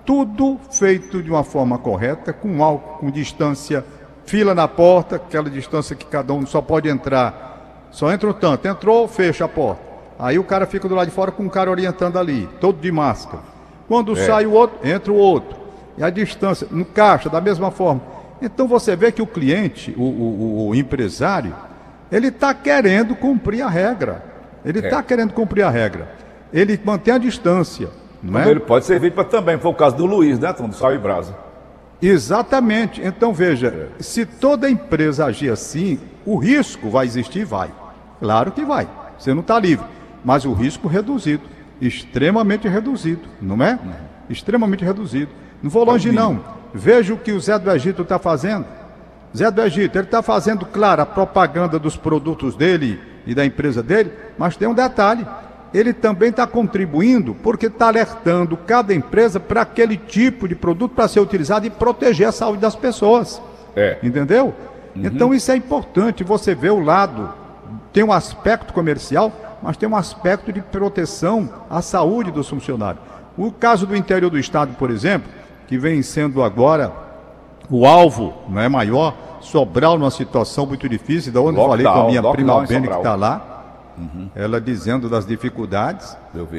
tudo 0.04 0.60
feito 0.70 1.22
de 1.22 1.30
uma 1.30 1.42
forma 1.42 1.76
correta, 1.78 2.32
com 2.32 2.62
álcool, 2.62 2.98
com 2.98 3.10
distância, 3.10 3.84
fila 4.24 4.54
na 4.54 4.68
porta, 4.68 5.16
aquela 5.16 5.50
distância 5.50 5.96
que 5.96 6.06
cada 6.06 6.32
um 6.32 6.46
só 6.46 6.60
pode 6.60 6.88
entrar, 6.88 7.88
só 7.90 8.12
entra 8.12 8.30
o 8.30 8.34
tanto, 8.34 8.68
entrou, 8.68 9.08
fecha 9.08 9.44
a 9.44 9.48
porta. 9.48 9.85
Aí 10.18 10.38
o 10.38 10.44
cara 10.44 10.66
fica 10.66 10.88
do 10.88 10.94
lado 10.94 11.08
de 11.08 11.14
fora 11.14 11.30
com 11.30 11.44
o 11.44 11.50
cara 11.50 11.70
orientando 11.70 12.18
ali, 12.18 12.48
todo 12.60 12.80
de 12.80 12.90
máscara. 12.90 13.42
Quando 13.86 14.12
é. 14.12 14.26
sai 14.26 14.46
o 14.46 14.52
outro, 14.52 14.78
entra 14.86 15.12
o 15.12 15.16
outro. 15.16 15.56
e 15.96 16.02
a 16.02 16.10
distância, 16.10 16.66
no 16.70 16.84
caixa, 16.84 17.28
da 17.28 17.40
mesma 17.40 17.70
forma. 17.70 18.00
Então 18.40 18.66
você 18.66 18.94
vê 18.94 19.10
que 19.12 19.22
o 19.22 19.26
cliente, 19.26 19.94
o, 19.96 20.02
o, 20.02 20.68
o 20.68 20.74
empresário, 20.74 21.54
ele 22.10 22.28
está 22.28 22.52
querendo 22.52 23.14
cumprir 23.14 23.62
a 23.62 23.68
regra. 23.68 24.22
Ele 24.64 24.80
está 24.80 24.98
é. 24.98 25.02
querendo 25.02 25.32
cumprir 25.32 25.62
a 25.62 25.70
regra. 25.70 26.08
Ele 26.52 26.78
mantém 26.84 27.14
a 27.14 27.18
distância. 27.18 27.88
Não 28.22 28.40
é? 28.40 28.48
Ele 28.48 28.60
pode 28.60 28.84
servir 28.84 29.12
para 29.12 29.24
também, 29.24 29.58
foi 29.58 29.70
o 29.70 29.74
caso 29.74 29.96
do 29.96 30.06
Luiz, 30.06 30.38
né, 30.38 30.52
Tom, 30.52 30.68
do 30.68 30.74
Sal 30.74 30.94
e 30.94 30.98
Brasa. 30.98 31.34
Exatamente. 32.00 33.00
Então 33.02 33.32
veja, 33.32 33.68
é. 33.68 34.02
se 34.02 34.26
toda 34.26 34.68
empresa 34.68 35.26
agir 35.26 35.50
assim, 35.50 35.98
o 36.24 36.36
risco 36.36 36.90
vai 36.90 37.06
existir? 37.06 37.44
Vai. 37.44 37.70
Claro 38.20 38.52
que 38.52 38.64
vai. 38.64 38.88
Você 39.18 39.32
não 39.32 39.40
está 39.40 39.58
livre. 39.58 39.95
Mas 40.26 40.44
o 40.44 40.52
risco 40.52 40.88
reduzido. 40.88 41.44
Extremamente 41.80 42.66
reduzido, 42.66 43.22
não 43.40 43.64
é? 43.64 43.74
Uhum. 43.74 43.92
Extremamente 44.28 44.84
reduzido. 44.84 45.30
Não 45.62 45.70
vou 45.70 45.84
longe, 45.84 46.10
não. 46.10 46.42
Veja 46.74 47.14
o 47.14 47.16
que 47.16 47.30
o 47.30 47.40
Zé 47.40 47.56
do 47.56 47.70
Egito 47.70 48.02
está 48.02 48.18
fazendo. 48.18 48.66
Zé 49.36 49.48
do 49.52 49.62
Egito, 49.62 49.96
ele 49.96 50.06
está 50.06 50.22
fazendo, 50.22 50.66
claro, 50.66 51.02
a 51.02 51.06
propaganda 51.06 51.78
dos 51.78 51.96
produtos 51.96 52.56
dele 52.56 53.00
e 53.24 53.36
da 53.36 53.46
empresa 53.46 53.84
dele, 53.84 54.10
mas 54.36 54.56
tem 54.56 54.66
um 54.66 54.74
detalhe. 54.74 55.24
Ele 55.72 55.92
também 55.92 56.30
está 56.30 56.44
contribuindo 56.44 57.32
porque 57.34 57.66
está 57.66 57.86
alertando 57.86 58.56
cada 58.56 58.92
empresa 58.92 59.38
para 59.38 59.62
aquele 59.62 59.96
tipo 59.96 60.48
de 60.48 60.56
produto 60.56 60.92
para 60.92 61.06
ser 61.06 61.20
utilizado 61.20 61.66
e 61.66 61.70
proteger 61.70 62.26
a 62.26 62.32
saúde 62.32 62.58
das 62.58 62.74
pessoas. 62.74 63.40
É. 63.76 63.98
Entendeu? 64.02 64.52
Uhum. 64.96 65.02
Então 65.04 65.32
isso 65.32 65.52
é 65.52 65.56
importante. 65.56 66.24
Você 66.24 66.52
vê 66.52 66.70
o 66.70 66.80
lado, 66.80 67.32
tem 67.92 68.02
um 68.02 68.12
aspecto 68.12 68.72
comercial, 68.72 69.45
mas 69.66 69.76
tem 69.76 69.88
um 69.88 69.96
aspecto 69.96 70.52
de 70.52 70.62
proteção 70.62 71.50
à 71.68 71.82
saúde 71.82 72.30
dos 72.30 72.48
funcionários. 72.48 73.02
O 73.36 73.50
caso 73.50 73.84
do 73.84 73.96
interior 73.96 74.30
do 74.30 74.38
estado, 74.38 74.76
por 74.76 74.92
exemplo, 74.92 75.28
que 75.66 75.76
vem 75.76 76.02
sendo 76.02 76.40
agora 76.40 76.92
o 77.68 77.84
alvo 77.84 78.32
não 78.48 78.60
é 78.60 78.68
maior, 78.68 79.12
Sobral 79.40 79.98
numa 79.98 80.10
situação 80.10 80.66
muito 80.66 80.88
difícil, 80.88 81.32
da 81.32 81.40
onde 81.40 81.58
lockdown, 81.58 81.68
falei 81.68 81.84
com 81.84 82.00
a 82.00 82.08
minha 82.08 82.32
prima 82.32 82.52
Albene 82.52 82.86
que 82.86 82.94
está 82.94 83.16
lá, 83.16 83.94
uhum. 83.98 84.30
ela 84.36 84.60
dizendo 84.60 85.08
das 85.08 85.26
dificuldades, 85.26 86.16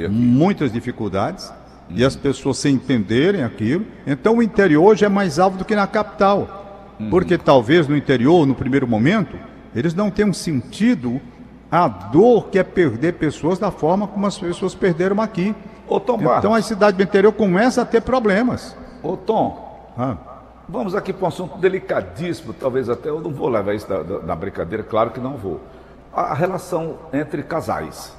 muitas 0.09 0.71
dificuldades, 0.71 1.49
uhum. 1.89 1.95
e 1.95 2.03
as 2.03 2.15
pessoas 2.15 2.57
sem 2.57 2.75
entenderem 2.75 3.41
aquilo. 3.41 3.85
Então 4.05 4.37
o 4.37 4.43
interior 4.43 4.83
hoje 4.83 5.05
é 5.05 5.09
mais 5.09 5.39
alvo 5.39 5.57
do 5.57 5.63
que 5.63 5.75
na 5.75 5.87
capital, 5.87 6.93
uhum. 6.99 7.09
porque 7.09 7.37
talvez 7.37 7.87
no 7.87 7.95
interior, 7.95 8.45
no 8.45 8.53
primeiro 8.53 8.85
momento, 8.85 9.37
eles 9.73 9.93
não 9.93 10.11
tenham 10.11 10.33
sentido 10.33 11.21
a 11.71 11.87
dor 11.87 12.47
que 12.47 12.57
é 12.57 12.63
perder 12.63 13.13
pessoas 13.13 13.59
da 13.59 13.71
forma 13.71 14.07
como 14.07 14.25
as 14.25 14.37
pessoas 14.37 14.73
perderam 14.73 15.21
aqui. 15.21 15.55
Ô, 15.87 15.99
Tom 15.99 16.17
então 16.37 16.53
a 16.53 16.61
cidade 16.61 16.97
do 16.97 17.03
interior 17.03 17.31
começa 17.31 17.81
a 17.81 17.85
ter 17.85 18.01
problemas. 18.01 18.75
Ô 19.03 19.15
Tom, 19.15 19.93
ah. 19.97 20.17
vamos 20.67 20.95
aqui 20.95 21.13
para 21.13 21.25
um 21.25 21.27
assunto 21.27 21.57
delicadíssimo, 21.57 22.53
talvez 22.53 22.89
até 22.89 23.09
eu 23.09 23.21
não 23.21 23.31
vou 23.31 23.49
levar 23.49 23.73
isso 23.73 23.87
da, 23.87 24.01
da, 24.03 24.19
da 24.19 24.35
brincadeira, 24.35 24.83
claro 24.83 25.11
que 25.11 25.19
não 25.19 25.37
vou. 25.37 25.61
A, 26.13 26.31
a, 26.31 26.33
relação 26.33 26.97
entre 27.13 27.43
casais. 27.43 28.15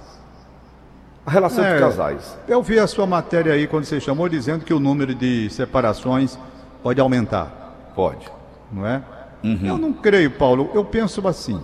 A 1.27 1.31
relação 1.31 1.65
é, 1.65 1.69
entre 1.69 1.81
casais. 1.81 2.39
Eu 2.47 2.63
vi 2.63 2.79
a 2.79 2.87
sua 2.87 3.07
matéria 3.07 3.53
aí 3.53 3.67
quando 3.67 3.85
você 3.85 4.01
chamou 4.01 4.29
dizendo 4.29 4.65
que 4.65 4.73
o 4.73 4.81
número 4.81 5.15
de 5.15 5.51
separações 5.51 6.39
pode 6.83 7.01
aumentar. 7.01 7.91
Pode. 7.95 8.27
Não 8.73 8.87
é? 8.87 9.03
Uhum. 9.43 9.67
Eu 9.67 9.79
não 9.79 9.93
creio, 9.93 10.31
Paulo. 10.31 10.71
Eu 10.75 10.85
penso 10.85 11.27
assim. 11.27 11.61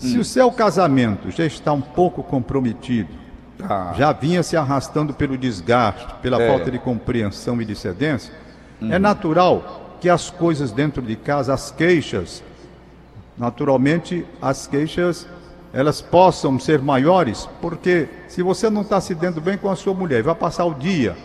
Se 0.00 0.16
hum. 0.16 0.20
o 0.20 0.24
seu 0.24 0.50
casamento 0.50 1.30
já 1.30 1.44
está 1.44 1.72
um 1.72 1.80
pouco 1.80 2.22
comprometido, 2.22 3.10
ah. 3.62 3.92
já 3.96 4.12
vinha 4.12 4.42
se 4.42 4.56
arrastando 4.56 5.12
pelo 5.12 5.36
desgaste, 5.36 6.14
pela 6.22 6.42
é. 6.42 6.48
falta 6.48 6.70
de 6.70 6.78
compreensão 6.78 7.60
e 7.60 7.64
de 7.66 7.76
cedência, 7.76 8.32
é 8.80 8.98
natural 8.98 9.98
que 10.00 10.08
as 10.08 10.30
coisas 10.30 10.72
dentro 10.72 11.02
de 11.02 11.14
casa, 11.14 11.52
as 11.52 11.70
queixas, 11.70 12.42
naturalmente 13.36 14.26
as 14.40 14.66
queixas 14.66 15.28
elas 15.72 16.00
possam 16.00 16.58
ser 16.58 16.80
maiores, 16.80 17.48
porque 17.60 18.08
se 18.26 18.42
você 18.42 18.68
não 18.68 18.80
está 18.82 19.00
se 19.00 19.14
dando 19.14 19.40
bem 19.40 19.56
com 19.56 19.70
a 19.70 19.76
sua 19.76 19.94
mulher, 19.94 20.22
vai 20.22 20.34
passar 20.34 20.64
o 20.64 20.74
dia 20.74 21.16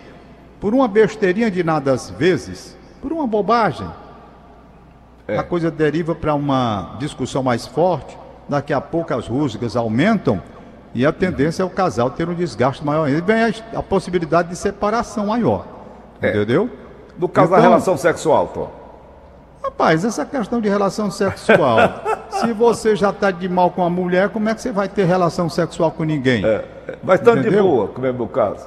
por 0.60 0.74
uma 0.74 0.88
besteirinha 0.88 1.50
de 1.50 1.63
nada 1.63 1.94
às 1.94 2.10
vezes, 2.10 2.77
por 3.01 3.12
uma 3.12 3.25
bobagem, 3.25 3.89
é. 5.27 5.38
a 5.38 5.44
coisa 5.44 5.72
deriva 5.72 6.13
para 6.13 6.36
uma 6.36 6.96
discussão 7.00 7.41
mais 7.41 7.65
forte, 7.65 8.17
daqui 8.47 8.73
a 8.73 8.81
pouco 8.81 9.13
as 9.13 9.27
rusgas 9.27 9.75
aumentam 9.75 10.41
e 10.93 11.05
a 11.05 11.11
tendência 11.11 11.61
é 11.61 11.65
o 11.65 11.69
casal 11.69 12.09
ter 12.09 12.29
um 12.29 12.33
desgaste 12.33 12.83
maior. 12.83 13.09
E 13.09 13.19
vem 13.19 13.43
a, 13.43 13.79
a 13.79 13.83
possibilidade 13.83 14.49
de 14.49 14.55
separação 14.55 15.27
maior. 15.27 15.65
É. 16.21 16.29
Entendeu? 16.29 16.69
Do 17.17 17.27
caso 17.27 17.47
então, 17.47 17.57
da 17.57 17.67
relação 17.67 17.97
sexual, 17.97 18.47
Tom. 18.47 18.71
Rapaz, 19.61 20.05
essa 20.05 20.25
questão 20.25 20.61
de 20.61 20.69
relação 20.69 21.11
sexual. 21.11 21.77
se 22.29 22.53
você 22.53 22.95
já 22.95 23.09
está 23.09 23.29
de 23.29 23.49
mal 23.49 23.71
com 23.71 23.83
a 23.83 23.89
mulher, 23.89 24.29
como 24.29 24.47
é 24.47 24.55
que 24.55 24.61
você 24.61 24.71
vai 24.71 24.87
ter 24.87 25.05
relação 25.05 25.49
sexual 25.49 25.91
com 25.91 26.03
ninguém? 26.03 26.45
É, 26.45 26.63
mas 27.03 27.19
tanto 27.19 27.41
de 27.41 27.49
boa, 27.49 27.87
como 27.87 28.05
é 28.05 28.13
meu 28.13 28.27
caso. 28.27 28.65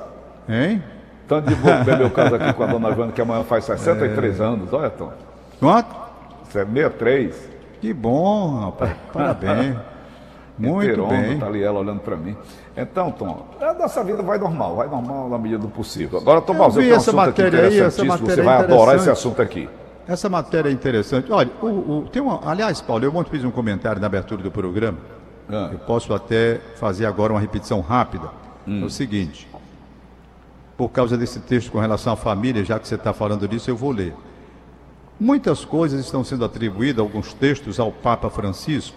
Hein? 0.48 0.82
Tanto 1.26 1.48
de 1.48 1.54
boa, 1.54 1.78
como 1.78 1.90
é 1.90 1.96
meu 1.96 2.10
caso 2.10 2.34
aqui 2.34 2.52
com 2.52 2.62
a 2.62 2.66
dona 2.68 2.92
Joana, 2.92 3.12
que 3.12 3.20
amanhã 3.22 3.44
faz 3.44 3.64
63 3.64 4.40
é... 4.40 4.44
anos. 4.44 4.72
Olha, 4.72 4.90
Tom. 4.90 5.12
Quanto? 5.60 5.96
Você 6.44 6.60
é 6.60 6.64
63. 6.64 7.57
Que 7.80 7.92
bom, 7.92 8.60
rapaz. 8.60 8.96
Parabéns. 9.12 9.76
Muito 10.58 10.82
Heterondo, 10.82 11.10
bem. 11.10 11.38
Tá 11.38 11.46
ali 11.46 11.62
ela 11.62 11.78
olhando 11.78 12.00
para 12.00 12.16
mim. 12.16 12.36
Então, 12.76 13.12
Tom, 13.12 13.46
a 13.60 13.74
nossa 13.74 14.02
vida 14.02 14.22
vai 14.22 14.38
normal, 14.38 14.76
vai 14.76 14.88
normal 14.88 15.28
na 15.28 15.38
medida 15.38 15.60
do 15.60 15.68
possível. 15.68 16.18
Agora, 16.18 16.40
Tom 16.40 16.54
eu 16.54 16.70
vi 16.70 16.90
essa 16.90 17.12
matéria 17.12 17.66
aí, 17.66 17.80
essa 17.80 18.04
matéria 18.04 18.34
Você 18.34 18.42
vai 18.42 18.56
adorar 18.56 18.96
esse 18.96 19.08
assunto 19.08 19.40
aqui. 19.40 19.68
Essa 20.06 20.28
matéria 20.28 20.68
é 20.68 20.72
interessante. 20.72 21.30
Olha, 21.30 21.50
o, 21.62 21.66
o, 21.66 22.08
tem 22.10 22.20
uma, 22.20 22.40
aliás, 22.50 22.80
Paulo, 22.80 23.04
eu 23.04 23.14
ontem 23.14 23.30
fiz 23.30 23.44
um 23.44 23.50
comentário 23.50 24.00
na 24.00 24.06
abertura 24.06 24.42
do 24.42 24.50
programa. 24.50 24.98
Ah. 25.48 25.68
Eu 25.70 25.78
posso 25.78 26.12
até 26.12 26.60
fazer 26.76 27.06
agora 27.06 27.32
uma 27.32 27.40
repetição 27.40 27.80
rápida. 27.80 28.28
Hum. 28.66 28.82
É 28.82 28.84
o 28.84 28.90
seguinte, 28.90 29.48
por 30.76 30.88
causa 30.88 31.16
desse 31.16 31.40
texto 31.40 31.70
com 31.70 31.78
relação 31.78 32.12
à 32.12 32.16
família, 32.16 32.64
já 32.64 32.78
que 32.78 32.88
você 32.88 32.94
está 32.94 33.12
falando 33.12 33.46
disso, 33.46 33.70
eu 33.70 33.76
vou 33.76 33.90
ler. 33.90 34.14
Muitas 35.20 35.64
coisas 35.64 36.04
estão 36.04 36.22
sendo 36.22 36.44
atribuídas, 36.44 37.00
alguns 37.00 37.34
textos, 37.34 37.80
ao 37.80 37.90
Papa 37.90 38.30
Francisco, 38.30 38.96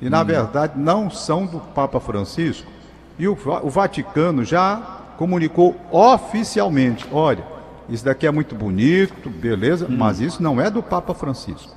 e 0.00 0.10
na 0.10 0.22
hum. 0.22 0.24
verdade 0.24 0.72
não 0.76 1.08
são 1.08 1.46
do 1.46 1.60
Papa 1.60 2.00
Francisco. 2.00 2.70
E 3.16 3.28
o, 3.28 3.38
o 3.62 3.70
Vaticano 3.70 4.44
já 4.44 4.76
comunicou 5.16 5.76
oficialmente: 5.92 7.06
olha, 7.12 7.44
isso 7.88 8.04
daqui 8.04 8.26
é 8.26 8.30
muito 8.32 8.56
bonito, 8.56 9.30
beleza, 9.30 9.86
hum. 9.86 9.96
mas 9.96 10.20
isso 10.20 10.42
não 10.42 10.60
é 10.60 10.68
do 10.68 10.82
Papa 10.82 11.14
Francisco. 11.14 11.72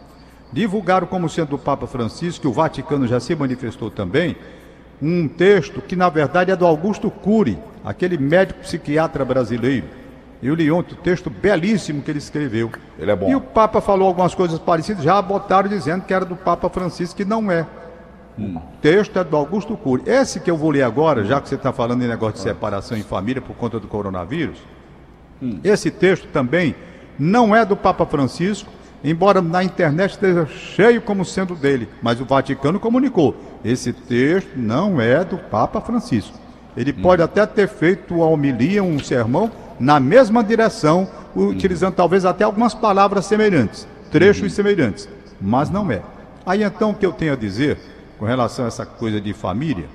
Divulgaram 0.51 1.05
como 1.05 1.29
sendo 1.29 1.49
do 1.49 1.57
Papa 1.59 1.85
Francisco, 1.85 2.41
que 2.41 2.47
o 2.47 2.53
Vaticano 2.53 3.05
já 3.05 3.19
se 3.19 3.35
manifestou 3.35 3.91
também, 3.91 4.35
um 4.99 5.27
texto 5.27 5.81
que 5.81 5.95
na 5.95 6.09
verdade 6.09 6.49
é 6.49 6.55
do 6.55 6.65
Augusto 6.65 7.11
Cury, 7.11 7.59
aquele 7.83 8.17
médico 8.17 8.61
psiquiatra 8.61 9.23
brasileiro 9.23 9.85
eu 10.43 10.53
li 10.53 10.69
ontem 10.71 10.93
o 10.93 10.97
texto 10.97 11.29
belíssimo 11.29 12.01
que 12.01 12.11
ele 12.11 12.19
escreveu. 12.19 12.71
Ele 12.99 13.11
é 13.11 13.15
bom. 13.15 13.29
E 13.29 13.35
o 13.35 13.41
Papa 13.41 13.81
falou 13.81 14.07
algumas 14.07 14.35
coisas 14.35 14.59
parecidas, 14.59 15.03
já 15.03 15.21
botaram 15.21 15.69
dizendo 15.69 16.03
que 16.03 16.13
era 16.13 16.25
do 16.25 16.35
Papa 16.35 16.69
Francisco, 16.69 17.15
que 17.15 17.25
não 17.25 17.51
é. 17.51 17.65
Hum. 18.37 18.57
O 18.57 18.77
texto 18.81 19.17
é 19.17 19.23
do 19.23 19.35
Augusto 19.35 19.77
Cury. 19.77 20.03
Esse 20.05 20.39
que 20.39 20.51
eu 20.51 20.57
vou 20.57 20.71
ler 20.71 20.83
agora, 20.83 21.23
já 21.23 21.39
que 21.39 21.47
você 21.47 21.55
está 21.55 21.71
falando 21.71 22.03
em 22.03 22.07
negócio 22.07 22.35
de 22.35 22.41
separação 22.41 22.97
em 22.97 23.03
família 23.03 23.41
por 23.41 23.55
conta 23.55 23.79
do 23.79 23.87
coronavírus, 23.87 24.57
hum. 25.41 25.59
esse 25.63 25.89
texto 25.89 26.27
também 26.27 26.75
não 27.17 27.55
é 27.55 27.65
do 27.65 27.77
Papa 27.77 28.05
Francisco, 28.05 28.69
embora 29.03 29.41
na 29.41 29.63
internet 29.63 30.11
esteja 30.11 30.45
cheio 30.45 31.01
como 31.01 31.23
sendo 31.23 31.55
dele, 31.55 31.87
mas 32.01 32.19
o 32.19 32.25
Vaticano 32.25 32.79
comunicou. 32.79 33.35
Esse 33.63 33.93
texto 33.93 34.51
não 34.55 34.99
é 34.99 35.23
do 35.23 35.37
Papa 35.37 35.79
Francisco. 35.79 36.37
Ele 36.75 36.91
hum. 36.91 37.01
pode 37.01 37.21
até 37.21 37.45
ter 37.45 37.69
feito 37.69 38.15
uma 38.15 38.27
homilia, 38.27 38.83
um 38.83 38.99
sermão, 38.99 39.49
na 39.79 39.99
mesma 39.99 40.43
direção, 40.43 41.07
utilizando 41.35 41.91
uhum. 41.91 41.97
talvez 41.97 42.25
até 42.25 42.43
algumas 42.43 42.73
palavras 42.73 43.25
semelhantes, 43.25 43.87
trechos 44.11 44.43
uhum. 44.43 44.49
semelhantes, 44.49 45.09
mas 45.41 45.69
não 45.69 45.91
é. 45.91 46.01
Aí 46.45 46.63
então 46.63 46.91
o 46.91 46.93
que 46.93 47.05
eu 47.05 47.11
tenho 47.11 47.33
a 47.33 47.35
dizer 47.35 47.77
com 48.17 48.25
relação 48.25 48.65
a 48.65 48.67
essa 48.67 48.85
coisa 48.85 49.19
de 49.19 49.33
família, 49.33 49.87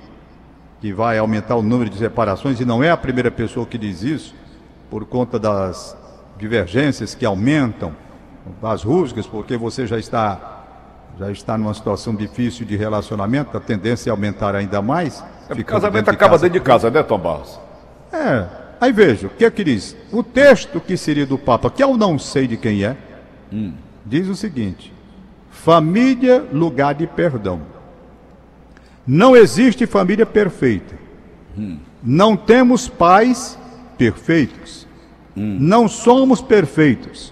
que 0.79 0.93
vai 0.93 1.17
aumentar 1.17 1.55
o 1.55 1.61
número 1.61 1.89
de 1.89 1.97
separações, 1.97 2.59
e 2.59 2.65
não 2.65 2.83
é 2.83 2.91
a 2.91 2.97
primeira 2.97 3.31
pessoa 3.31 3.65
que 3.65 3.77
diz 3.77 4.03
isso, 4.03 4.35
por 4.89 5.05
conta 5.05 5.39
das 5.39 5.95
divergências 6.37 7.15
que 7.15 7.25
aumentam, 7.25 7.95
das 8.61 8.83
rusgas, 8.83 9.27
porque 9.27 9.55
você 9.57 9.85
já 9.85 9.97
está 9.97 10.57
já 11.19 11.29
está 11.29 11.57
numa 11.57 11.73
situação 11.73 12.15
difícil 12.15 12.65
de 12.65 12.75
relacionamento, 12.75 13.55
a 13.55 13.59
tendência 13.59 14.09
é 14.09 14.11
aumentar 14.11 14.55
ainda 14.55 14.81
mais. 14.81 15.23
É, 15.49 15.53
o 15.53 15.65
casamento 15.65 16.05
dentro 16.05 16.13
acaba 16.13 16.37
de 16.37 16.43
dentro 16.43 16.59
de 16.59 16.65
casa, 16.65 16.89
né, 16.89 17.03
Tom 17.03 17.19
Barros? 17.19 17.59
É, 18.11 18.47
Aí 18.81 18.91
veja, 18.91 19.27
o 19.27 19.29
que 19.29 19.45
é 19.45 19.51
que 19.51 19.63
diz? 19.63 19.95
O 20.11 20.23
texto 20.23 20.81
que 20.81 20.97
seria 20.97 21.27
do 21.27 21.37
Papa, 21.37 21.69
que 21.69 21.83
eu 21.83 21.95
não 21.95 22.17
sei 22.17 22.47
de 22.47 22.57
quem 22.57 22.83
é, 22.83 22.97
hum. 23.53 23.73
diz 24.03 24.27
o 24.27 24.35
seguinte: 24.35 24.91
família, 25.51 26.43
lugar 26.51 26.95
de 26.95 27.05
perdão. 27.05 27.61
Não 29.05 29.35
existe 29.35 29.85
família 29.85 30.25
perfeita. 30.25 30.95
Hum. 31.55 31.77
Não 32.01 32.35
temos 32.35 32.89
pais 32.89 33.55
perfeitos. 33.99 34.87
Hum. 35.37 35.57
Não 35.59 35.87
somos 35.87 36.41
perfeitos. 36.41 37.31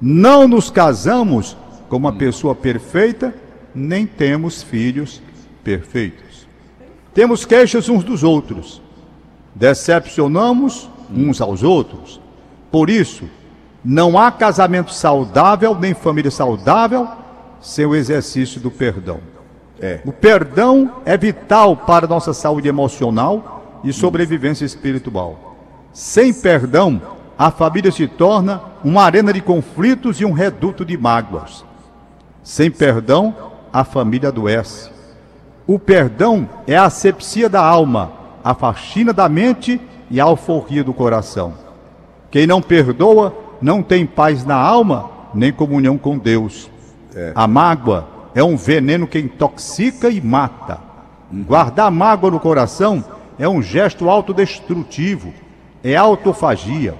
Não 0.00 0.48
nos 0.48 0.70
casamos 0.70 1.54
com 1.90 1.96
uma 1.96 2.14
pessoa 2.14 2.54
perfeita, 2.54 3.34
nem 3.74 4.06
temos 4.06 4.62
filhos 4.62 5.20
perfeitos. 5.62 6.48
Temos 7.12 7.44
queixas 7.44 7.90
uns 7.90 8.04
dos 8.04 8.22
outros, 8.22 8.80
decepcionamos 9.58 10.88
uns 11.12 11.40
aos 11.40 11.62
outros. 11.62 12.20
Por 12.70 12.88
isso, 12.88 13.24
não 13.84 14.18
há 14.18 14.30
casamento 14.30 14.92
saudável 14.92 15.74
nem 15.74 15.94
família 15.94 16.30
saudável 16.30 17.08
sem 17.60 17.84
o 17.84 17.94
exercício 17.94 18.60
do 18.60 18.70
perdão. 18.70 19.20
É. 19.80 20.00
O 20.04 20.12
perdão 20.12 20.96
é 21.04 21.16
vital 21.16 21.76
para 21.76 22.06
a 22.06 22.08
nossa 22.08 22.32
saúde 22.32 22.68
emocional 22.68 23.80
e 23.82 23.92
sobrevivência 23.92 24.64
espiritual. 24.64 25.56
Sem 25.92 26.32
perdão, 26.32 27.00
a 27.36 27.50
família 27.50 27.90
se 27.90 28.06
torna 28.06 28.60
uma 28.84 29.02
arena 29.02 29.32
de 29.32 29.40
conflitos 29.40 30.20
e 30.20 30.24
um 30.24 30.32
reduto 30.32 30.84
de 30.84 30.96
mágoas. 30.96 31.64
Sem 32.42 32.70
perdão, 32.70 33.34
a 33.72 33.84
família 33.84 34.28
adoece. 34.28 34.90
O 35.66 35.78
perdão 35.78 36.48
é 36.66 36.76
a 36.76 36.84
asepsia 36.84 37.48
da 37.48 37.62
alma, 37.62 38.17
a 38.48 38.54
faxina 38.54 39.12
da 39.12 39.28
mente 39.28 39.78
e 40.10 40.18
a 40.18 40.24
alforria 40.24 40.82
do 40.82 40.94
coração. 40.94 41.52
Quem 42.30 42.46
não 42.46 42.62
perdoa 42.62 43.36
não 43.60 43.82
tem 43.82 44.06
paz 44.06 44.42
na 44.42 44.54
alma, 44.54 45.10
nem 45.34 45.52
comunhão 45.52 45.98
com 45.98 46.16
Deus. 46.16 46.70
É. 47.14 47.32
A 47.34 47.46
mágoa 47.46 48.08
é 48.34 48.42
um 48.42 48.56
veneno 48.56 49.06
que 49.06 49.18
intoxica 49.18 50.08
e 50.08 50.18
mata. 50.18 50.80
Guardar 51.30 51.90
mágoa 51.90 52.30
no 52.30 52.40
coração 52.40 53.04
é 53.38 53.46
um 53.46 53.60
gesto 53.60 54.08
autodestrutivo, 54.08 55.30
é 55.84 55.94
autofagia. 55.94 56.94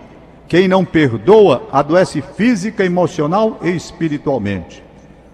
Quem 0.48 0.68
não 0.68 0.84
perdoa 0.84 1.62
adoece 1.72 2.20
física, 2.20 2.84
emocional 2.84 3.58
e 3.62 3.70
espiritualmente. 3.70 4.84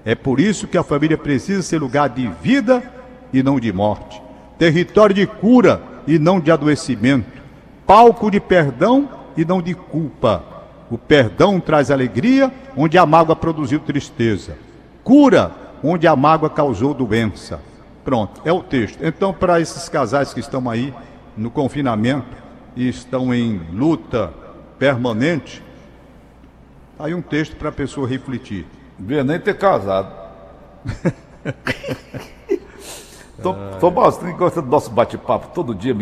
É 0.04 0.14
por 0.14 0.38
isso 0.38 0.68
que 0.68 0.78
a 0.78 0.84
família 0.84 1.18
precisa 1.18 1.60
ser 1.60 1.78
lugar 1.78 2.08
de 2.08 2.30
vida 2.40 2.84
e 3.32 3.42
não 3.42 3.58
de 3.58 3.72
morte, 3.72 4.22
território 4.56 5.12
de 5.12 5.26
cura 5.26 5.92
e 6.06 6.18
não 6.18 6.40
de 6.40 6.50
adoecimento, 6.50 7.42
palco 7.86 8.30
de 8.30 8.40
perdão 8.40 9.08
e 9.36 9.44
não 9.44 9.60
de 9.60 9.74
culpa. 9.74 10.42
O 10.90 10.98
perdão 10.98 11.58
traz 11.58 11.90
alegria 11.90 12.52
onde 12.76 12.98
a 12.98 13.06
mágoa 13.06 13.34
produziu 13.34 13.80
tristeza, 13.80 14.56
cura 15.02 15.50
onde 15.82 16.06
a 16.06 16.14
mágoa 16.14 16.50
causou 16.50 16.94
doença. 16.94 17.60
Pronto, 18.04 18.40
é 18.44 18.52
o 18.52 18.62
texto. 18.62 18.98
Então, 19.02 19.32
para 19.32 19.60
esses 19.60 19.88
casais 19.88 20.34
que 20.34 20.40
estão 20.40 20.68
aí 20.68 20.92
no 21.36 21.50
confinamento 21.50 22.36
e 22.76 22.88
estão 22.88 23.34
em 23.34 23.60
luta 23.72 24.32
permanente, 24.78 25.62
tá 26.98 27.06
aí 27.06 27.14
um 27.14 27.22
texto 27.22 27.56
para 27.56 27.70
a 27.70 27.72
pessoa 27.72 28.06
refletir. 28.06 28.66
Devia 28.98 29.24
nem 29.24 29.40
ter 29.40 29.56
casado. 29.56 30.12
Tom, 33.44 33.56
Tomás, 33.78 34.16
quem 34.16 34.34
gosta 34.34 34.62
do 34.62 34.70
nosso 34.70 34.90
bate-papo, 34.90 35.48
todo 35.54 35.74
dia 35.74 35.94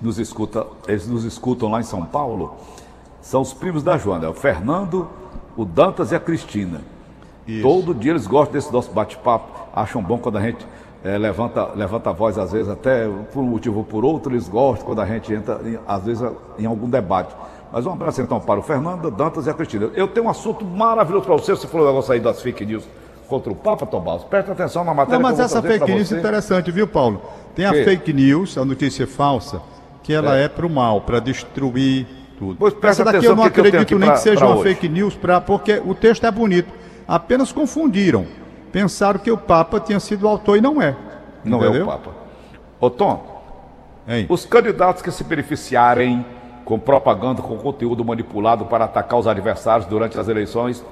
nos 0.00 0.18
escuta, 0.18 0.66
eles 0.88 1.06
nos 1.06 1.24
escutam 1.24 1.70
lá 1.70 1.78
em 1.78 1.82
São 1.82 2.02
Paulo, 2.06 2.54
são 3.20 3.42
os 3.42 3.52
primos 3.52 3.82
da 3.82 3.98
Joana, 3.98 4.24
é 4.24 4.28
o 4.30 4.32
Fernando, 4.32 5.06
o 5.54 5.64
Dantas 5.66 6.10
e 6.10 6.14
a 6.14 6.20
Cristina. 6.20 6.80
Isso. 7.46 7.62
Todo 7.62 7.94
dia 7.94 8.12
eles 8.12 8.26
gostam 8.26 8.54
desse 8.54 8.72
nosso 8.72 8.90
bate-papo, 8.92 9.68
acham 9.74 10.02
bom 10.02 10.16
quando 10.16 10.38
a 10.38 10.40
gente 10.40 10.66
é, 11.04 11.18
levanta, 11.18 11.70
levanta 11.74 12.08
a 12.08 12.12
voz, 12.14 12.38
às 12.38 12.50
vezes 12.50 12.70
até 12.70 13.06
por 13.30 13.40
um 13.40 13.46
motivo 13.46 13.78
ou 13.78 13.84
por 13.84 14.02
outro, 14.02 14.32
eles 14.32 14.48
gostam 14.48 14.86
quando 14.86 15.02
a 15.02 15.06
gente 15.06 15.34
entra, 15.34 15.60
às 15.86 16.02
vezes, 16.02 16.26
em 16.58 16.64
algum 16.64 16.88
debate. 16.88 17.36
Mas 17.70 17.84
um 17.84 17.92
abraço 17.92 18.22
então 18.22 18.40
para 18.40 18.58
o 18.58 18.62
Fernando, 18.62 19.10
Dantas 19.10 19.46
e 19.46 19.50
a 19.50 19.54
Cristina. 19.54 19.90
Eu 19.94 20.08
tenho 20.08 20.26
um 20.26 20.30
assunto 20.30 20.64
maravilhoso 20.64 21.26
para 21.26 21.34
você. 21.34 21.54
Você 21.54 21.66
falou 21.66 21.86
o 21.86 21.90
negócio 21.90 22.12
aí 22.12 22.20
das 22.20 22.40
fake 22.40 22.64
news 22.64 22.88
contra 23.28 23.52
o 23.52 23.54
Papa, 23.54 23.86
Tomás. 23.86 24.22
Presta 24.24 24.52
atenção 24.52 24.84
na 24.84 24.94
matéria. 24.94 25.18
Não, 25.18 25.28
mas 25.28 25.38
essa 25.38 25.62
fake 25.62 25.90
news 25.90 26.12
é 26.12 26.18
interessante, 26.18 26.70
viu, 26.70 26.86
Paulo? 26.86 27.22
Tem 27.54 27.64
a 27.64 27.72
que? 27.72 27.84
fake 27.84 28.12
news, 28.12 28.56
a 28.56 28.64
notícia 28.64 29.06
falsa, 29.06 29.60
que 30.02 30.12
ela 30.12 30.36
é, 30.36 30.44
é 30.44 30.48
para 30.48 30.66
o 30.66 30.70
mal, 30.70 31.00
para 31.00 31.20
destruir 31.20 32.06
tudo. 32.38 32.56
Pois 32.58 32.74
essa 32.82 33.04
daqui 33.04 33.24
eu 33.24 33.34
não 33.34 33.44
que 33.44 33.48
acredito 33.48 33.86
que 33.86 33.94
nem 33.94 34.08
pra, 34.08 34.16
que 34.16 34.22
seja 34.22 34.44
uma 34.44 34.54
hoje. 34.56 34.74
fake 34.74 34.88
news, 34.88 35.14
pra, 35.14 35.40
porque 35.40 35.82
o 35.84 35.94
texto 35.94 36.24
é 36.24 36.30
bonito. 36.30 36.72
Apenas 37.06 37.52
confundiram. 37.52 38.26
Pensaram 38.70 39.18
que 39.18 39.30
o 39.30 39.38
Papa 39.38 39.80
tinha 39.80 39.98
sido 39.98 40.24
o 40.24 40.28
autor 40.28 40.58
e 40.58 40.60
não 40.60 40.80
é. 40.82 40.94
Não 41.44 41.58
entendeu? 41.58 41.82
é 41.82 41.84
o 41.84 41.86
Papa. 41.86 42.10
Ô 42.80 42.90
Tom, 42.90 43.42
hein? 44.06 44.26
os 44.28 44.44
candidatos 44.44 45.02
que 45.02 45.10
se 45.10 45.24
beneficiarem 45.24 46.24
com 46.64 46.78
propaganda 46.78 47.40
com 47.40 47.56
conteúdo 47.56 48.04
manipulado 48.04 48.66
para 48.66 48.84
atacar 48.84 49.18
os 49.18 49.26
adversários 49.26 49.86
durante 49.86 50.18
as 50.18 50.28
eleições 50.28 50.84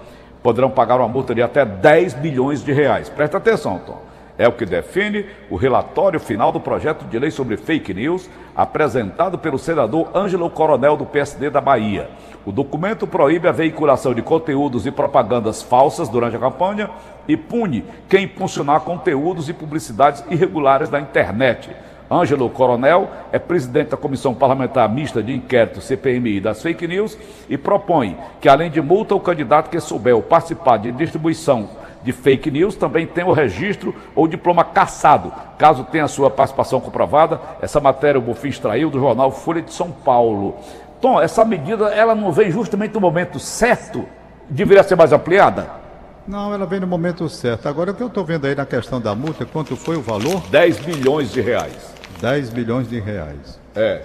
poderão 0.45 0.69
pagar 0.69 0.99
uma 0.99 1.09
multa 1.09 1.35
de 1.35 1.41
até 1.41 1.65
10 1.65 2.21
milhões 2.21 2.63
de 2.63 2.71
reais. 2.71 3.09
Presta 3.09 3.39
atenção, 3.39 3.79
Tom. 3.79 4.03
É 4.37 4.47
o 4.47 4.53
que 4.53 4.67
define 4.67 5.25
o 5.49 5.57
relatório 5.57 6.21
final 6.21 6.53
do 6.53 6.61
projeto 6.61 7.07
de 7.07 7.19
lei 7.19 7.31
sobre 7.31 7.57
fake 7.57 7.95
news, 7.95 8.29
apresentado 8.55 9.39
pelo 9.39 9.59
senador 9.59 10.11
Ângelo 10.15 10.51
Coronel 10.51 10.99
do 10.99 11.07
PSD 11.07 11.49
da 11.49 11.63
Bahia. 11.63 12.11
O 12.45 12.53
documento 12.53 13.07
proíbe 13.07 13.49
a 13.49 13.53
veiculação 13.53 14.13
de 14.13 14.21
conteúdos 14.21 14.85
e 14.87 14.91
propagandas 14.91 15.63
falsas 15.63 16.11
durante 16.11 16.37
a 16.37 16.41
campanha 16.41 16.91
e 17.27 17.39
pune 17.39 17.83
quem 18.07 18.25
impulsionar 18.25 18.81
conteúdos 18.81 19.49
e 19.49 19.55
publicidades 19.55 20.23
irregulares 20.29 20.91
na 20.91 21.01
internet 21.01 21.71
Ângelo 22.11 22.51
Coronel 22.51 23.09
é 23.33 23.39
presidente 23.39 23.91
da 23.91 23.97
Comissão 23.97 24.35
Parlamentar 24.35 24.89
Mista 24.89 25.23
de 25.23 25.35
Inquérito 25.35 25.81
CPMI 25.81 26.41
das 26.41 26.63
Fake 26.63 26.87
News 26.87 27.17
e 27.49 27.57
propõe 27.57 28.17
que, 28.41 28.49
além 28.49 28.71
de 28.71 28.81
multa, 28.81 29.15
o 29.15 29.21
candidato 29.21 29.71
que 29.71 29.81
souber 29.81 30.21
participar 30.23 30.77
de 30.77 30.93
distribuição 30.93 31.69
de 32.05 32.13
fake 32.13 32.51
news 32.51 32.77
também 32.77 33.07
tenha 33.07 33.27
o 33.27 33.33
registro 33.33 33.95
ou 34.15 34.29
diploma 34.29 34.63
cassado, 34.63 35.33
caso 35.57 35.85
tenha 35.85 36.07
sua 36.07 36.31
participação 36.31 36.79
comprovada. 36.79 37.41
Essa 37.63 37.81
matéria 37.81 38.19
o 38.19 38.23
Bofim 38.23 38.49
extraiu 38.49 38.91
do 38.91 39.01
jornal 39.01 39.31
Folha 39.31 39.63
de 39.63 39.73
São 39.73 39.91
Paulo. 39.91 40.57
Tom, 41.01 41.19
essa 41.19 41.45
medida 41.45 41.87
ela 41.87 42.15
não 42.15 42.31
vem 42.31 42.51
justamente 42.51 42.93
no 42.93 43.01
momento 43.01 43.39
certo? 43.39 44.05
Deveria 44.51 44.83
ser 44.83 44.97
mais 44.97 45.13
ampliada? 45.13 45.83
Não, 46.29 46.53
ela 46.53 46.67
vem 46.67 46.81
no 46.81 46.87
momento 46.87 47.27
certo. 47.29 47.69
Agora, 47.69 47.91
o 47.91 47.95
que 47.95 48.03
eu 48.03 48.07
estou 48.07 48.25
vendo 48.25 48.47
aí 48.47 48.55
na 48.55 48.67
questão 48.67 49.01
da 49.01 49.15
multa, 49.15 49.47
quanto 49.47 49.75
foi 49.75 49.97
o 49.97 50.03
valor? 50.03 50.43
10 50.51 50.87
milhões 50.87 51.33
de 51.33 51.41
reais. 51.41 51.94
10 52.21 52.51
bilhões 52.51 52.89
de 52.89 52.99
reais. 53.01 53.59
É. 53.75 54.03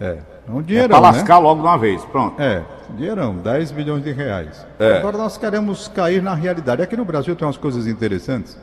É. 0.00 0.18
É 0.46 0.52
um 0.52 0.60
dinheirão, 0.60 0.96
é 0.96 1.00
para 1.00 1.10
lascar 1.12 1.36
né? 1.36 1.40
logo 1.40 1.62
de 1.62 1.66
uma 1.66 1.78
vez, 1.78 2.04
pronto. 2.04 2.40
É, 2.40 2.62
dinheirão, 2.96 3.36
10 3.36 3.72
bilhões 3.72 4.04
de 4.04 4.12
reais. 4.12 4.66
É. 4.78 4.98
Agora 4.98 5.16
nós 5.16 5.38
queremos 5.38 5.88
cair 5.88 6.22
na 6.22 6.34
realidade. 6.34 6.82
Aqui 6.82 6.96
no 6.96 7.04
Brasil 7.04 7.34
tem 7.34 7.46
umas 7.46 7.56
coisas 7.56 7.86
interessantes. 7.86 8.58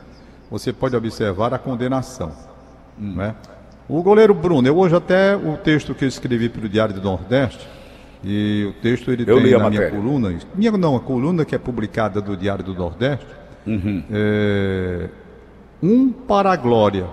Você 0.50 0.72
pode 0.72 0.94
observar 0.94 1.52
a 1.52 1.58
condenação. 1.58 2.32
Hum. 2.98 3.14
Né? 3.16 3.34
O 3.88 4.02
goleiro 4.02 4.32
Bruno, 4.32 4.66
eu 4.66 4.76
hoje 4.78 4.94
até 4.94 5.34
o 5.34 5.56
texto 5.56 5.94
que 5.94 6.04
eu 6.04 6.08
escrevi 6.08 6.48
para 6.48 6.64
o 6.64 6.68
Diário 6.68 6.94
do 6.94 7.02
Nordeste, 7.02 7.68
e 8.22 8.64
o 8.70 8.80
texto 8.80 9.10
ele 9.10 9.24
eu 9.26 9.42
tem 9.42 9.58
na 9.58 9.68
minha 9.68 9.90
coluna, 9.90 10.38
minha 10.54 10.70
não, 10.72 10.94
a 10.94 11.00
coluna 11.00 11.44
que 11.44 11.54
é 11.54 11.58
publicada 11.58 12.20
do 12.20 12.36
Diário 12.36 12.64
do 12.64 12.74
Nordeste, 12.74 13.26
uhum. 13.66 14.04
é, 14.10 15.08
um 15.82 16.12
para 16.12 16.52
a 16.52 16.56
glória, 16.56 17.06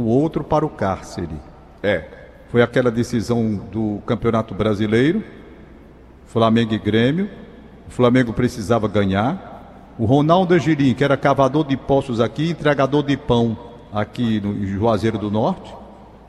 o 0.00 0.06
outro 0.06 0.42
para 0.42 0.64
o 0.64 0.70
cárcere. 0.70 1.36
É. 1.82 2.04
Foi 2.48 2.62
aquela 2.62 2.90
decisão 2.90 3.54
do 3.70 4.00
Campeonato 4.06 4.54
Brasileiro, 4.54 5.22
Flamengo 6.26 6.74
e 6.74 6.78
Grêmio. 6.78 7.28
O 7.86 7.90
Flamengo 7.90 8.32
precisava 8.32 8.88
ganhar. 8.88 9.94
O 9.98 10.04
Ronaldo 10.04 10.54
Angelim, 10.54 10.94
que 10.94 11.04
era 11.04 11.16
cavador 11.16 11.64
de 11.64 11.76
poços 11.76 12.20
aqui, 12.20 12.50
entregador 12.50 13.02
de 13.02 13.16
pão 13.16 13.56
aqui 13.92 14.40
no 14.40 14.66
Juazeiro 14.66 15.18
do 15.18 15.30
Norte. 15.30 15.74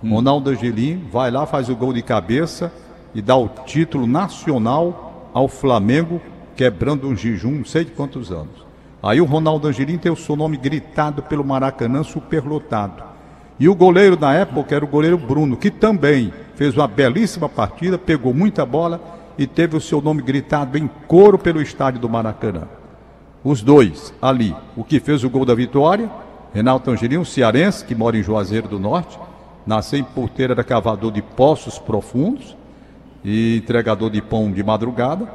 Hum. 0.03 0.13
Ronaldo 0.13 0.49
Angelim 0.49 1.07
vai 1.11 1.31
lá, 1.31 1.45
faz 1.45 1.69
o 1.69 1.75
gol 1.75 1.93
de 1.93 2.01
cabeça 2.01 2.71
e 3.15 3.21
dá 3.21 3.35
o 3.35 3.47
título 3.47 4.05
nacional 4.05 5.29
ao 5.33 5.47
Flamengo, 5.47 6.21
quebrando 6.55 7.07
um 7.07 7.15
jejum, 7.15 7.51
não 7.51 7.65
sei 7.65 7.85
de 7.85 7.91
quantos 7.91 8.31
anos. 8.31 8.65
Aí 9.01 9.19
o 9.19 9.25
Ronaldo 9.25 9.67
Angelim 9.67 9.97
tem 9.97 10.11
o 10.11 10.15
seu 10.15 10.35
nome 10.35 10.57
gritado 10.57 11.23
pelo 11.23 11.43
Maracanã 11.43 12.03
superlotado. 12.03 13.10
E 13.61 13.69
o 13.69 13.75
goleiro 13.75 14.17
na 14.19 14.33
época 14.33 14.75
era 14.75 14.83
o 14.83 14.87
goleiro 14.87 15.19
Bruno, 15.19 15.55
que 15.55 15.69
também 15.69 16.33
fez 16.55 16.75
uma 16.75 16.87
belíssima 16.87 17.47
partida, 17.47 17.95
pegou 17.95 18.33
muita 18.33 18.65
bola 18.65 18.99
e 19.37 19.45
teve 19.45 19.77
o 19.77 19.79
seu 19.79 20.01
nome 20.01 20.23
gritado 20.23 20.79
em 20.79 20.89
coro 21.07 21.37
pelo 21.37 21.61
estádio 21.61 22.01
do 22.01 22.09
Maracanã. 22.09 22.63
Os 23.43 23.61
dois 23.61 24.11
ali, 24.19 24.55
o 24.75 24.83
que 24.83 24.99
fez 24.99 25.23
o 25.23 25.29
gol 25.29 25.45
da 25.45 25.53
vitória, 25.53 26.09
Renato 26.51 26.89
Angelino, 26.89 27.23
cearense, 27.23 27.85
que 27.85 27.93
mora 27.93 28.17
em 28.17 28.23
Juazeiro 28.23 28.67
do 28.67 28.79
Norte, 28.79 29.19
nasceu 29.63 29.99
em 29.99 30.03
porteira 30.03 30.55
da 30.55 30.63
cavador 30.63 31.11
de 31.11 31.21
poços 31.21 31.77
profundos 31.77 32.57
e 33.23 33.57
entregador 33.57 34.09
de 34.09 34.23
pão 34.23 34.51
de 34.51 34.63
madrugada. 34.63 35.29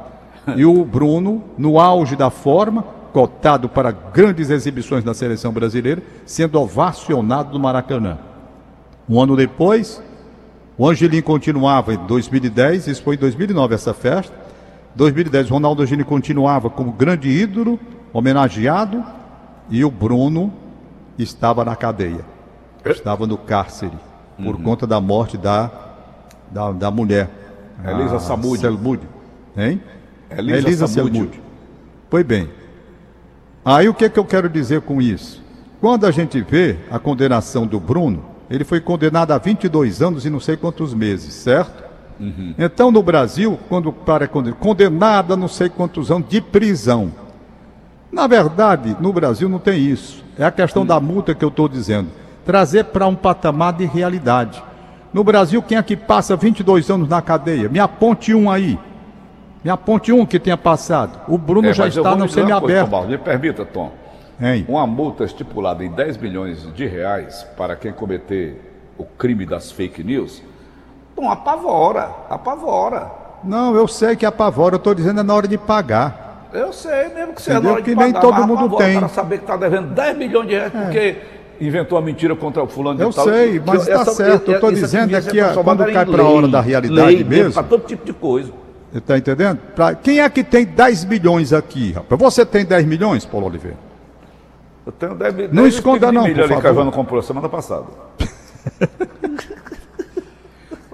E 0.53 0.65
o 0.65 0.83
Bruno, 0.83 1.45
no 1.57 1.79
auge 1.79 2.17
da 2.17 2.29
forma, 2.29 2.83
cotado 3.17 3.67
para 3.67 3.89
grandes 3.89 4.51
exibições 4.51 5.03
na 5.03 5.11
seleção 5.11 5.51
brasileira, 5.51 6.03
sendo 6.23 6.61
ovacionado 6.61 7.51
no 7.51 7.59
Maracanã. 7.59 8.19
Um 9.09 9.19
ano 9.19 9.35
depois, 9.35 10.03
o 10.77 10.87
Angelim 10.87 11.23
continuava 11.23 11.95
em 11.95 11.97
2010, 12.05 12.85
isso 12.85 13.01
foi 13.01 13.15
em 13.15 13.17
2009 13.17 13.73
essa 13.73 13.91
festa, 13.91 14.35
2010, 14.93 15.49
Ronaldo 15.49 15.83
Gini 15.83 16.03
continuava 16.03 16.69
como 16.69 16.91
grande 16.91 17.27
ídolo, 17.27 17.79
homenageado, 18.13 19.03
e 19.67 19.83
o 19.83 19.89
Bruno 19.89 20.53
estava 21.17 21.65
na 21.65 21.75
cadeia. 21.75 22.23
Estava 22.85 23.25
no 23.25 23.35
cárcere, 23.35 23.97
por 24.37 24.53
Uhum. 24.57 24.61
conta 24.61 24.85
da 24.85 25.01
morte 25.01 25.39
da, 25.39 25.71
da, 26.51 26.71
da 26.71 26.91
mulher. 26.91 27.31
Elisa 27.83 28.17
a 28.17 28.19
Samúdio. 28.19 28.61
Selmudio. 28.61 29.09
Hein? 29.57 29.81
Elisa 30.29 30.67
Elisa. 30.67 30.87
Selmudio. 30.87 31.41
Pois 32.11 32.23
bem. 32.23 32.47
Aí 33.67 33.89
o 33.89 33.93
que, 33.93 34.09
que 34.09 34.17
eu 34.17 34.23
quero 34.23 34.47
dizer 34.47 34.79
com 34.79 35.01
isso? 35.01 35.43
Quando 35.81 36.05
a 36.05 36.11
gente 36.11 36.39
vê 36.39 36.77
a 36.89 36.97
condenação 36.97 37.67
do 37.67 37.81
Bruno, 37.81 38.23
ele 38.49 38.63
foi 38.63 38.79
condenado 38.79 39.33
a 39.33 39.37
22 39.37 40.01
anos 40.01 40.25
e 40.25 40.29
não 40.29 40.39
sei 40.39 40.55
quantos 40.55 40.93
meses, 40.93 41.33
certo? 41.33 41.83
Então 42.57 42.89
no 42.91 43.03
Brasil, 43.03 43.59
quando 43.67 43.89
o 43.89 43.91
cara 43.91 44.23
é 44.23 44.27
condenado, 44.27 44.57
condenado 44.57 45.33
a 45.33 45.35
não 45.35 45.49
sei 45.49 45.67
quantos 45.67 46.09
anos 46.09 46.29
de 46.29 46.39
prisão. 46.39 47.11
Na 48.09 48.25
verdade, 48.25 48.95
no 49.01 49.11
Brasil 49.11 49.49
não 49.49 49.59
tem 49.59 49.81
isso. 49.81 50.23
É 50.39 50.45
a 50.45 50.51
questão 50.51 50.85
da 50.85 50.97
multa 51.01 51.35
que 51.35 51.43
eu 51.43 51.49
estou 51.49 51.67
dizendo. 51.67 52.07
Trazer 52.45 52.85
para 52.85 53.05
um 53.05 53.15
patamar 53.15 53.73
de 53.73 53.83
realidade. 53.83 54.63
No 55.13 55.25
Brasil, 55.25 55.61
quem 55.61 55.77
é 55.77 55.83
que 55.83 55.97
passa 55.97 56.37
22 56.37 56.89
anos 56.89 57.09
na 57.09 57.21
cadeia? 57.21 57.67
Me 57.67 57.79
aponte 57.79 58.33
um 58.33 58.49
aí. 58.49 58.79
Me 59.63 59.69
aponte 59.71 60.11
um 60.11 60.25
que 60.25 60.39
tenha 60.39 60.57
passado. 60.57 61.19
O 61.27 61.37
Bruno 61.37 61.67
É, 61.69 61.73
já 61.73 61.83
eu 61.83 61.89
está 61.89 62.11
no 62.11 62.19
coisa, 62.19 62.33
semiaberto. 62.33 62.89
Barros, 62.89 63.09
Me 63.09 63.17
permita, 63.17 63.65
Tom. 63.65 63.91
Hein? 64.39 64.65
Uma 64.69 64.85
multa 64.85 65.23
estipulada 65.23 65.83
em 65.83 65.89
10 65.91 66.17
milhões 66.17 66.71
de 66.73 66.85
reais 66.85 67.45
para 67.57 67.75
quem 67.75 67.91
cometer 67.91 68.61
o 68.97 69.03
crime 69.03 69.45
das 69.45 69.71
fake 69.71 70.03
news, 70.03 70.41
Tom, 71.15 71.29
apavora, 71.31 72.11
apavora. 72.29 73.11
Não, 73.43 73.75
eu 73.75 73.87
sei 73.87 74.15
que 74.15 74.25
apavora, 74.25 74.75
eu 74.75 74.77
estou 74.77 74.93
dizendo 74.93 75.19
é 75.19 75.23
na 75.23 75.33
hora 75.33 75.47
de 75.47 75.57
pagar. 75.57 76.47
Eu 76.53 76.71
sei, 76.71 77.09
mesmo 77.09 77.33
que 77.33 77.41
seja 77.41 77.59
na 77.59 77.71
hora 77.71 77.81
de 77.81 77.89
Que 77.89 77.95
nem 77.95 78.11
pagar, 78.13 78.21
todo 78.21 78.33
mas 78.35 78.45
mundo 78.47 78.59
apavora 78.65 78.85
tem. 78.85 78.93
É. 78.93 78.97
O 78.97 79.01
cara 79.01 79.13
saber 79.13 79.37
que 79.39 79.43
está 79.43 79.57
devendo 79.57 79.87
10 79.95 80.17
milhões 80.17 80.47
de 80.47 80.53
reais 80.53 80.71
porque 80.71 81.17
inventou 81.59 81.97
uma 81.97 82.05
mentira 82.05 82.35
contra 82.35 82.61
o 82.63 82.67
fulano 82.67 83.01
Eu 83.01 83.09
de 83.09 83.15
tal. 83.15 83.25
sei, 83.25 83.59
mas 83.65 83.87
está 83.87 84.05
certo, 84.05 84.49
eu 84.51 84.55
estou 84.55 84.71
dizendo 84.71 85.15
é 85.15 85.21
que 85.21 85.39
a- 85.39 85.45
transformada 85.45 85.83
quando 85.83 85.93
cai 85.95 86.05
pra 86.05 86.23
lei, 86.23 86.35
hora 86.37 86.47
da 86.47 86.61
realidade 86.61 87.07
lei 87.15 87.23
mesmo- 87.23 87.53
Para 87.53 87.63
todo 87.63 87.85
tipo 87.87 88.05
de 88.05 88.13
coisa. 88.13 88.51
Está 88.93 89.17
entendendo? 89.17 89.59
Pra... 89.75 89.95
Quem 89.95 90.19
é 90.19 90.29
que 90.29 90.43
tem 90.43 90.65
10 90.65 91.05
milhões 91.05 91.53
aqui, 91.53 91.91
rapaz? 91.91 92.19
Você 92.21 92.45
tem 92.45 92.65
10 92.65 92.85
milhões, 92.85 93.25
Paulo 93.25 93.47
Oliveira? 93.47 93.77
Eu 94.85 94.91
tenho 94.91 95.15
10, 95.15 95.33
10 95.33 95.51
Não 95.53 95.67
esconda 95.67 96.11
não, 96.11 96.23
milho 96.23 96.35
por 96.35 96.47
que 96.47 96.53
favor. 96.53 96.69
Ivana 96.69 96.91
comprou 96.91 97.21
semana 97.21 97.49
passada. 97.49 97.85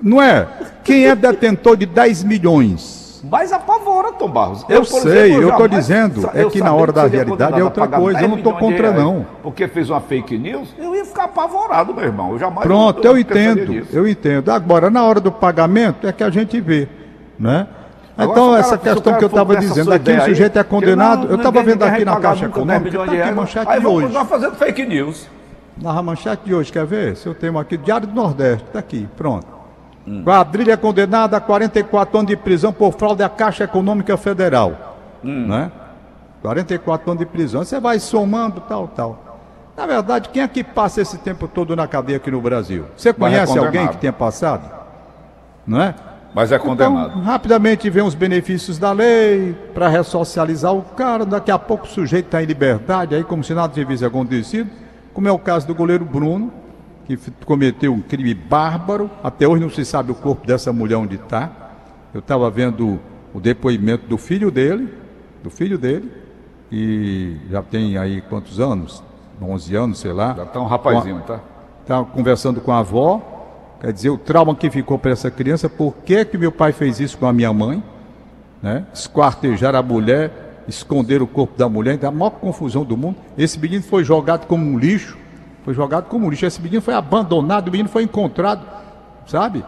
Não 0.01 0.21
é? 0.21 0.45
Quem 0.83 1.05
é 1.05 1.15
detentor 1.15 1.77
de 1.77 1.85
10 1.85 2.23
milhões? 2.25 3.21
Mas 3.23 3.53
apavora, 3.53 4.11
Tom 4.11 4.27
Barros. 4.27 4.65
Eu 4.67 4.81
por 4.81 5.01
sei, 5.01 5.33
eu 5.33 5.43
tô 5.43 5.47
jamais 5.47 5.71
dizendo, 5.71 6.29
é 6.33 6.43
eu 6.43 6.49
que 6.51 6.59
na 6.59 6.73
hora 6.73 6.91
da 6.91 7.03
seria 7.03 7.23
realidade 7.23 7.57
é 7.57 7.63
outra 7.63 7.87
coisa, 7.87 8.19
eu 8.19 8.27
10 8.27 8.29
não 8.29 8.35
milhões 8.35 8.53
de 8.55 8.59
contra, 8.59 8.91
reais 8.91 8.97
não. 8.97 9.25
Porque 9.41 9.65
fez 9.69 9.89
uma 9.89 10.01
fake 10.01 10.37
news, 10.37 10.75
eu 10.77 10.93
ia 10.93 11.05
ficar 11.05 11.23
apavorado, 11.23 11.93
meu 11.93 12.03
irmão. 12.03 12.31
Eu 12.31 12.39
jamais 12.39 12.67
Pronto, 12.67 12.97
eu 13.07 13.13
pensaria 13.15 13.63
entendo, 13.63 13.87
eu 13.93 14.05
entendo. 14.05 14.51
Agora, 14.51 14.89
na 14.89 15.03
hora 15.03 15.21
do 15.21 15.31
pagamento, 15.31 16.05
é 16.05 16.11
que 16.11 16.21
a 16.21 16.29
gente 16.29 16.59
vê, 16.59 16.89
né? 17.39 17.65
Agora, 18.15 18.39
Então, 18.39 18.55
essa 18.57 18.77
cara- 18.77 18.93
questão 18.93 19.13
que 19.17 19.23
eu 19.23 19.27
estava 19.27 19.55
dizendo, 19.57 19.91
aqui 19.91 20.01
o 20.01 20.01
ideia 20.03 20.21
aí, 20.23 20.29
sujeito 20.29 20.59
é 20.59 20.63
condenado, 20.63 21.23
não, 21.23 21.29
eu 21.31 21.35
estava 21.37 21.63
vendo 21.63 21.83
aqui 21.83 22.05
na 22.05 22.19
Caixa 22.19 22.45
nunca 22.47 22.59
10 22.65 22.81
Econômica, 22.85 22.89
de 22.91 22.97
aqui 22.97 23.21
a 23.29 23.31
manchete 23.35 23.71
Aí 23.71 23.79
de 23.79 23.87
hoje. 23.87 24.01
continuar 24.01 24.25
fazendo 24.25 24.55
fake 24.55 24.85
news. 24.85 25.27
Na 25.81 26.01
manchete 26.03 26.43
de 26.45 26.53
hoje, 26.53 26.71
quer 26.71 26.85
ver? 26.85 27.15
Se 27.17 27.25
eu 27.25 27.33
tenho 27.33 27.57
aqui, 27.57 27.75
Diário 27.75 28.05
do 28.05 28.13
Nordeste, 28.13 28.63
está 28.67 28.77
aqui, 28.79 29.09
pronto. 29.17 29.47
Hum. 30.07 30.23
Quadrilha 30.23 30.77
condenada 30.77 31.37
a 31.37 31.41
44 31.41 32.15
anos 32.19 32.29
de 32.29 32.37
prisão 32.37 32.71
por 32.71 32.93
fraude 32.93 33.23
à 33.23 33.29
Caixa 33.29 33.63
Econômica 33.63 34.15
Federal. 34.15 34.97
Hum. 35.23 35.47
Né? 35.47 35.71
44 36.43 37.09
anos 37.09 37.19
de 37.19 37.25
prisão. 37.25 37.63
Você 37.63 37.79
vai 37.79 37.97
somando, 37.99 38.61
tal, 38.61 38.87
tal. 38.89 39.39
Na 39.75 39.87
verdade, 39.87 40.29
quem 40.29 40.43
é 40.43 40.47
que 40.47 40.63
passa 40.63 41.01
esse 41.01 41.17
tempo 41.17 41.47
todo 41.47 41.75
na 41.75 41.87
cadeia 41.87 42.17
aqui 42.17 42.29
no 42.29 42.39
Brasil? 42.41 42.85
Você 42.95 43.11
conhece 43.11 43.57
alguém 43.57 43.87
que 43.87 43.97
tenha 43.97 44.13
passado? 44.13 44.69
Não 45.65 45.81
é? 45.81 45.95
Mas 46.33 46.51
é 46.51 46.57
condenado. 46.57 47.11
Então, 47.11 47.21
rapidamente 47.21 47.89
vem 47.89 48.03
os 48.03 48.15
benefícios 48.15 48.79
da 48.79 48.91
lei 48.91 49.55
para 49.73 49.87
ressocializar 49.87 50.73
o 50.73 50.81
cara. 50.81 51.25
Daqui 51.25 51.51
a 51.51 51.59
pouco 51.59 51.85
o 51.85 51.89
sujeito 51.89 52.25
está 52.25 52.41
em 52.41 52.45
liberdade, 52.45 53.13
aí 53.13 53.23
como 53.23 53.43
se 53.43 53.53
nada 53.53 53.71
tivesse 53.71 54.03
acontecido, 54.03 54.69
como 55.13 55.27
é 55.27 55.31
o 55.31 55.37
caso 55.37 55.67
do 55.67 55.75
goleiro 55.75 56.03
Bruno, 56.03 56.51
que 57.05 57.17
cometeu 57.45 57.93
um 57.93 58.01
crime 58.01 58.33
bárbaro. 58.33 59.11
Até 59.23 59.47
hoje 59.47 59.61
não 59.61 59.69
se 59.69 59.85
sabe 59.85 60.11
o 60.11 60.15
corpo 60.15 60.47
dessa 60.47 60.73
mulher 60.73 60.95
onde 60.95 61.15
está. 61.15 61.51
Eu 62.13 62.19
estava 62.19 62.49
vendo 62.49 62.99
o 63.33 63.39
depoimento 63.39 64.07
do 64.07 64.17
filho 64.17 64.49
dele, 64.49 64.91
do 65.43 65.49
filho 65.49 65.77
dele, 65.77 66.11
e 66.71 67.37
já 67.49 67.61
tem 67.61 67.97
aí 67.97 68.21
quantos 68.21 68.59
anos? 68.59 69.03
11 69.41 69.75
anos, 69.75 69.99
sei 69.99 70.13
lá. 70.13 70.33
Já 70.35 70.45
tá 70.45 70.59
um 70.59 70.65
rapazinho, 70.65 71.21
tá? 71.21 71.39
Estava 71.81 72.05
conversando 72.05 72.61
com 72.61 72.71
a 72.71 72.79
avó, 72.79 73.32
quer 73.83 73.91
dizer, 73.91 74.09
o 74.09 74.17
trauma 74.17 74.55
que 74.55 74.69
ficou 74.69 74.97
para 74.97 75.11
essa 75.11 75.29
criança, 75.29 75.67
por 75.67 75.93
que, 76.05 76.23
que 76.23 76.37
meu 76.37 76.53
pai 76.53 76.71
fez 76.71 77.01
isso 77.01 77.17
com 77.17 77.25
a 77.25 77.33
minha 77.33 77.51
mãe? 77.51 77.83
Né? 78.61 78.85
Esquartejar 78.93 79.75
a 79.75 79.83
mulher, 79.83 80.63
esconder 80.69 81.21
o 81.21 81.27
corpo 81.27 81.57
da 81.57 81.67
mulher, 81.67 81.95
então, 81.95 82.07
a 82.07 82.11
maior 82.11 82.29
confusão 82.29 82.85
do 82.85 82.95
mundo. 82.95 83.17
Esse 83.37 83.59
menino 83.59 83.83
foi 83.83 84.05
jogado 84.05 84.47
como 84.47 84.65
um 84.65 84.79
lixo, 84.79 85.17
foi 85.65 85.73
jogado 85.73 86.05
como 86.05 86.25
um 86.25 86.29
lixo. 86.29 86.45
Esse 86.45 86.61
menino 86.61 86.81
foi 86.81 86.93
abandonado, 86.93 87.67
o 87.67 87.71
menino 87.71 87.89
foi 87.89 88.03
encontrado, 88.03 88.65
sabe? 89.27 89.65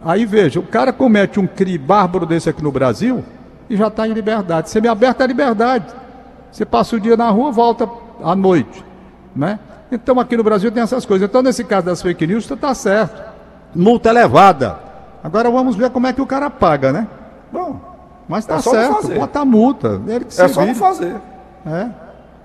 Aí 0.00 0.24
veja, 0.24 0.60
o 0.60 0.62
cara 0.62 0.92
comete 0.92 1.40
um 1.40 1.46
crime 1.46 1.76
bárbaro 1.76 2.26
desse 2.26 2.48
aqui 2.48 2.62
no 2.62 2.70
Brasil 2.70 3.24
e 3.68 3.76
já 3.76 3.88
está 3.88 4.06
em 4.06 4.12
liberdade. 4.12 4.70
Você 4.70 4.80
me 4.80 4.86
aberta 4.86 5.24
a 5.24 5.26
liberdade. 5.26 5.92
Você 6.52 6.64
passa 6.64 6.94
o 6.94 7.00
dia 7.00 7.16
na 7.16 7.30
rua, 7.30 7.50
volta 7.50 7.88
à 8.22 8.36
noite, 8.36 8.84
né? 9.34 9.58
Então 9.92 10.18
aqui 10.18 10.36
no 10.36 10.42
Brasil 10.44 10.70
tem 10.72 10.82
essas 10.82 11.04
coisas. 11.06 11.28
Então 11.28 11.42
nesse 11.42 11.64
caso 11.64 11.86
das 11.86 12.02
fake 12.02 12.26
news, 12.26 12.50
está 12.50 12.74
certo. 12.74 13.22
Multa 13.74 14.08
elevada. 14.10 14.78
Agora 15.22 15.50
vamos 15.50 15.76
ver 15.76 15.90
como 15.90 16.06
é 16.06 16.12
que 16.12 16.20
o 16.20 16.26
cara 16.26 16.50
paga, 16.50 16.92
né? 16.92 17.06
Bom, 17.52 17.80
Mas 18.28 18.46
tá 18.46 18.56
É 18.56 18.58
só 18.60 18.72
não 18.72 18.80
certo, 18.80 18.94
fazer. 19.02 19.18
bota 19.18 19.40
a 19.40 19.44
multa. 19.44 20.00
Ele 20.06 20.24
que 20.24 20.40
é 20.40 20.48
só 20.48 20.64
não 20.64 20.74
fazer. 20.74 21.16
É, 21.66 21.88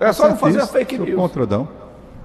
É 0.08 0.12
só 0.12 0.28
não 0.28 0.36
fazer 0.36 0.60
a 0.60 0.66
fake 0.66 0.98
news. 0.98 1.14
contra, 1.16 1.46
não. 1.46 1.68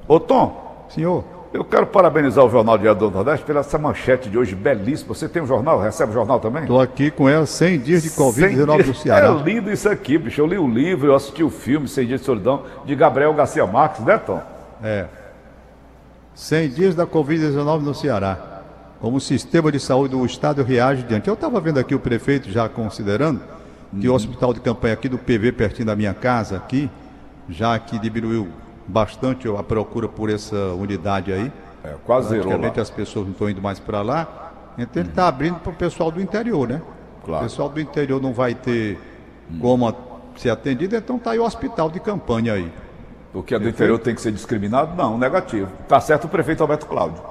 Ô 0.07 0.19
Tom, 0.19 0.85
Senhor, 0.89 1.23
eu 1.53 1.63
quero 1.63 1.87
parabenizar 1.87 2.43
o 2.45 2.49
Jornal 2.49 2.77
Diário 2.77 2.99
do 2.99 3.09
Nordeste 3.11 3.45
pela 3.45 3.61
essa 3.61 3.77
manchete 3.77 4.29
de 4.29 4.37
hoje 4.37 4.55
belíssima. 4.55 5.13
Você 5.15 5.27
tem 5.29 5.41
um 5.41 5.47
jornal? 5.47 5.79
Recebe 5.79 6.11
o 6.11 6.13
jornal 6.13 6.39
também? 6.39 6.63
estou 6.63 6.79
aqui 6.81 7.09
com 7.09 7.27
ela 7.29 7.45
100 7.45 7.79
dias 7.79 8.03
de 8.03 8.09
100 8.09 8.25
Covid-19 8.25 8.75
dias- 8.75 8.87
do 8.87 8.93
Ceará. 8.93 9.27
É 9.27 9.43
lindo 9.43 9.71
isso 9.71 9.87
aqui, 9.89 10.17
bicho. 10.17 10.39
Eu 10.41 10.47
li 10.47 10.57
o 10.57 10.67
livro, 10.67 11.07
eu 11.07 11.15
assisti 11.15 11.43
o 11.43 11.49
filme 11.49 11.87
100 11.87 12.05
Dias 12.07 12.19
de 12.19 12.25
Solidão, 12.25 12.63
de 12.85 12.93
Gabriel 12.95 13.33
Garcia 13.33 13.65
Marques, 13.65 14.03
né, 14.05 14.17
Tom? 14.17 14.41
É. 14.83 15.07
100 16.33 16.69
dias 16.69 16.95
da 16.95 17.05
Covid-19 17.07 17.81
no 17.81 17.93
Ceará. 17.93 18.61
Como 18.99 19.17
o 19.17 19.21
sistema 19.21 19.71
de 19.71 19.79
saúde 19.79 20.15
do 20.15 20.25
Estado 20.25 20.63
reage 20.63 21.03
diante. 21.03 21.27
Eu 21.27 21.33
estava 21.33 21.59
vendo 21.61 21.79
aqui 21.79 21.93
o 21.95 21.99
prefeito 21.99 22.49
já 22.49 22.67
considerando 22.67 23.41
que 23.99 24.09
o 24.09 24.13
hospital 24.13 24.53
de 24.53 24.59
campanha 24.59 24.93
aqui 24.93 25.07
do 25.07 25.17
PV, 25.17 25.51
pertinho 25.53 25.85
da 25.85 25.95
minha 25.95 26.13
casa, 26.13 26.57
aqui, 26.57 26.89
já 27.49 27.77
que 27.79 27.97
diminuiu 27.99 28.47
bastante 28.87 29.47
a 29.47 29.63
procura 29.63 30.07
por 30.07 30.29
essa 30.29 30.55
unidade 30.73 31.31
aí. 31.31 31.51
É, 31.83 31.93
quase 32.05 32.29
zerou. 32.29 32.45
Praticamente 32.47 32.79
as 32.79 32.89
pessoas 32.89 33.25
não 33.25 33.31
estão 33.33 33.49
indo 33.49 33.61
mais 33.61 33.79
para 33.79 34.01
lá. 34.01 34.51
Então 34.77 35.01
ele 35.01 35.09
está 35.09 35.27
abrindo 35.27 35.59
para 35.59 35.71
o 35.71 35.75
pessoal 35.75 36.11
do 36.11 36.19
interior, 36.21 36.67
né? 36.67 36.81
Claro. 37.23 37.45
O 37.45 37.47
pessoal 37.47 37.69
do 37.69 37.79
interior 37.79 38.21
não 38.21 38.33
vai 38.33 38.53
ter 38.53 38.99
como 39.61 39.87
a- 39.87 39.93
ser 40.35 40.49
atendido, 40.49 40.95
então 40.95 41.15
está 41.15 41.31
aí 41.31 41.39
o 41.39 41.45
hospital 41.45 41.89
de 41.89 41.99
campanha 41.99 42.53
aí. 42.53 42.71
O 43.35 43.43
que 43.43 43.53
é 43.53 43.59
do 43.59 43.67
interior 43.67 43.99
tem 43.99 44.15
que 44.15 44.21
ser 44.21 44.31
discriminado? 44.31 44.95
Não, 44.95 45.17
negativo. 45.17 45.67
Tá 45.87 45.99
certo 45.99 46.25
o 46.25 46.29
prefeito 46.29 46.61
Alberto 46.61 46.85
Cláudio. 46.85 47.21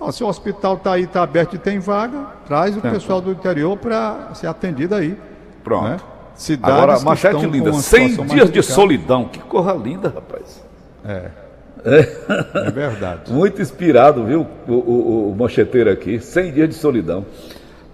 Ó, 0.00 0.10
se 0.10 0.24
o 0.24 0.26
hospital 0.26 0.74
está 0.74 0.92
aí, 0.92 1.04
está 1.04 1.22
aberto 1.22 1.54
e 1.54 1.58
tem 1.58 1.78
vaga, 1.78 2.26
traz 2.46 2.74
o 2.76 2.84
É. 2.86 2.90
pessoal 2.90 3.20
do 3.20 3.30
interior 3.30 3.76
para 3.76 4.34
ser 4.34 4.46
atendido 4.46 4.94
aí. 4.94 5.16
Pronto. 5.62 5.84
Né? 5.88 5.96
Cidades 6.34 6.76
Agora, 6.76 7.00
manchete 7.00 7.36
estão 7.36 7.50
linda. 7.50 7.70
com 7.70 7.76
uma 7.76 7.82
100 7.82 8.08
situação 8.08 8.24
mais 8.36 8.50
dias 8.50 8.50
de 8.50 8.62
solidão. 8.72 9.24
Que 9.26 9.38
corra 9.38 9.72
linda, 9.74 10.08
rapaz. 10.08 10.64
É 11.04 12.70
verdade. 12.70 13.32
Muito 13.32 13.60
inspirado, 13.60 14.24
viu, 14.24 14.46
o, 14.66 14.72
o, 14.72 14.74
o- 14.74 15.30
o 15.32 15.36
mancheteiro 15.36 15.90
aqui. 15.90 16.18
100 16.18 16.52
dias 16.52 16.68
de 16.70 16.74
solidão. 16.74 17.24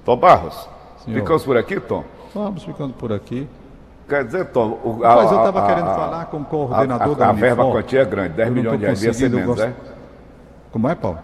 Tom 0.04 0.16
Barros, 0.16 0.68
Senhor. 1.04 1.20
ficamos 1.20 1.44
por 1.44 1.56
aqui, 1.56 1.78
Tom? 1.80 2.04
Vamos 2.34 2.62
ficando 2.62 2.92
por 2.94 3.12
aqui. 3.12 3.46
Quer 4.10 4.24
dizer, 4.24 4.44
Tom, 4.46 4.78
o, 4.84 4.98
Mas 5.00 5.30
eu 5.32 5.38
estava 5.38 5.66
querendo 5.66 5.86
falar 5.94 6.24
com 6.26 6.38
o 6.38 6.44
coordenador 6.44 7.12
a, 7.12 7.18
da 7.18 7.26
a, 7.26 7.28
a 7.30 7.32
verba, 7.32 7.62
a 7.62 7.64
Unifor. 7.66 7.82
quantia 7.82 8.00
é 8.00 8.04
grande, 8.04 8.28
10 8.30 8.38
Eu 8.48 8.54
não 8.54 8.60
milhões 8.62 8.78
de 8.78 8.84
reais, 8.84 8.98
devia 8.98 9.14
ser 9.14 9.30
menos, 9.30 9.46
gost- 9.46 9.60
né? 9.62 9.72
Como 10.72 10.88
é, 10.88 10.94
Paulo? 10.96 11.18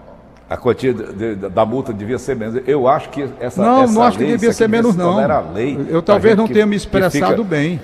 A 0.48 0.56
quantia 0.56 0.94
de- 0.94 1.34
de- 1.34 1.48
da 1.48 1.66
multa 1.66 1.92
devia 1.92 2.18
ser 2.18 2.36
menos. 2.36 2.62
Eu 2.64 2.86
acho 2.86 3.08
que 3.08 3.28
essa 3.40 3.60
Não, 3.60 3.82
essa 3.82 3.92
não 3.92 4.02
acho 4.04 4.16
que 4.18 4.22
lei, 4.22 4.32
devia 4.34 4.50
isso 4.50 4.58
ser 4.58 4.68
menos, 4.68 4.92
se 4.92 4.98
não. 4.98 5.14
tornar 5.16 5.40
lei 5.52 5.86
Eu 5.90 6.00
talvez 6.00 6.36
não 6.36 6.46
que- 6.46 6.52
tenha 6.54 6.64
me 6.66 6.70
que 6.70 6.76
expressado 6.76 7.32
fica- 7.32 7.42
bem. 7.42 7.80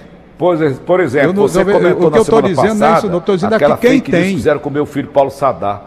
Ex- 0.61 0.79
por 0.79 1.01
exemplo, 1.01 1.29
Eu 1.29 1.33
não- 1.35 1.43
você 1.43 1.61
eu- 1.61 1.65
comentou 1.67 2.07
o 2.09 2.11
que 2.13 2.19
eu 2.19 2.25
semana 2.25 2.49
dizendo 2.49 2.67
não 2.69 2.75
é 2.75 2.79
passada, 2.79 2.99
isso, 2.99 3.09
não. 3.11 3.21
Tô 3.21 3.35
dizendo 3.35 3.55
aquela 3.55 3.75
aqui 3.75 3.87
quem 3.89 3.93
news 4.01 4.11
tem. 4.11 4.37
fizeram 4.37 4.61
com 4.61 4.71
meu 4.71 4.87
filho 4.87 5.09
Paulo 5.09 5.31
Sadar. 5.31 5.83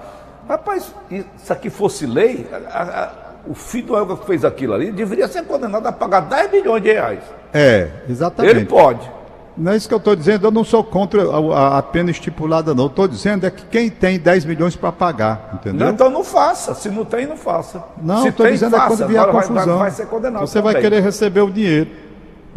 Rapaz, 0.50 0.94
isso 1.10 1.54
aqui 1.54 1.70
fosse 1.70 2.06
lei, 2.06 2.46
a- 2.52 2.78
a- 2.78 3.04
a- 3.06 3.10
o 3.48 3.54
filho 3.54 3.88
do 3.88 3.96
Elga 3.98 4.18
que 4.18 4.26
fez 4.26 4.44
aquilo 4.46 4.74
ali 4.74 4.92
deveria 4.92 5.28
ser 5.30 5.44
condenado 5.44 5.86
a 5.88 5.92
pagar 5.92 6.22
10 6.22 6.52
milhões 6.52 6.84
de 6.84 6.92
reais. 6.92 7.20
É, 7.56 7.88
exatamente. 8.10 8.54
Ele 8.54 8.66
pode. 8.66 9.10
Não 9.58 9.72
é 9.72 9.78
isso 9.78 9.88
que 9.88 9.94
eu 9.94 10.00
estou 10.00 10.14
dizendo, 10.18 10.46
eu 10.46 10.52
não 10.52 10.66
sou 10.66 10.84
contra 10.84 11.24
a, 11.24 11.78
a 11.78 11.82
pena 11.82 12.12
estipulada, 12.12 12.76
não. 12.76 12.88
Estou 12.88 13.08
dizendo 13.08 13.46
é 13.46 13.50
que 13.50 13.66
quem 13.68 13.90
tem 13.90 14.20
10 14.20 14.44
milhões 14.44 14.76
para 14.76 14.92
pagar, 14.92 15.52
entendeu? 15.54 15.86
Não, 15.86 15.94
então 15.94 16.10
não 16.10 16.26
faça. 16.26 16.76
Se 16.76 16.90
não 16.90 17.06
tem, 17.06 17.26
não 17.26 17.38
faça. 17.38 17.82
Não, 18.02 18.28
estou 18.28 18.46
dizendo 18.46 18.76
é 18.76 18.80
quando 18.86 19.08
vier 19.08 19.24
a 19.24 19.28
confusão. 19.28 19.78
Vai, 19.78 19.78
vai 19.78 19.92
ser 19.92 20.08
condenado. 20.08 20.46
Você 20.46 20.60
também. 20.60 20.74
vai 20.74 20.82
querer 20.82 21.02
receber 21.02 21.40
o 21.40 21.50
dinheiro. 21.50 21.90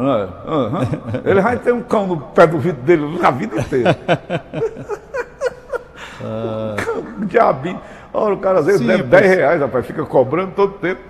É, 0.00 1.30
Ele 1.30 1.40
vai 1.40 1.56
ter 1.56 1.72
um 1.72 1.82
cão 1.82 2.06
no 2.08 2.16
pé 2.16 2.46
do 2.48 2.58
vidro 2.58 2.82
dele 2.82 3.20
a 3.22 3.30
vida 3.30 3.60
inteira. 3.60 3.96
ah. 6.24 6.74
Diabinho. 7.26 7.80
Olha, 8.12 8.34
o 8.34 8.38
cara 8.38 8.58
às 8.58 8.66
vezes 8.66 8.80
Sim, 8.80 8.86
deve 8.88 9.04
10 9.04 9.36
reais, 9.36 9.60
rapaz, 9.60 9.86
fica 9.86 10.04
cobrando 10.04 10.52
todo 10.56 10.72
tempo. 10.74 11.00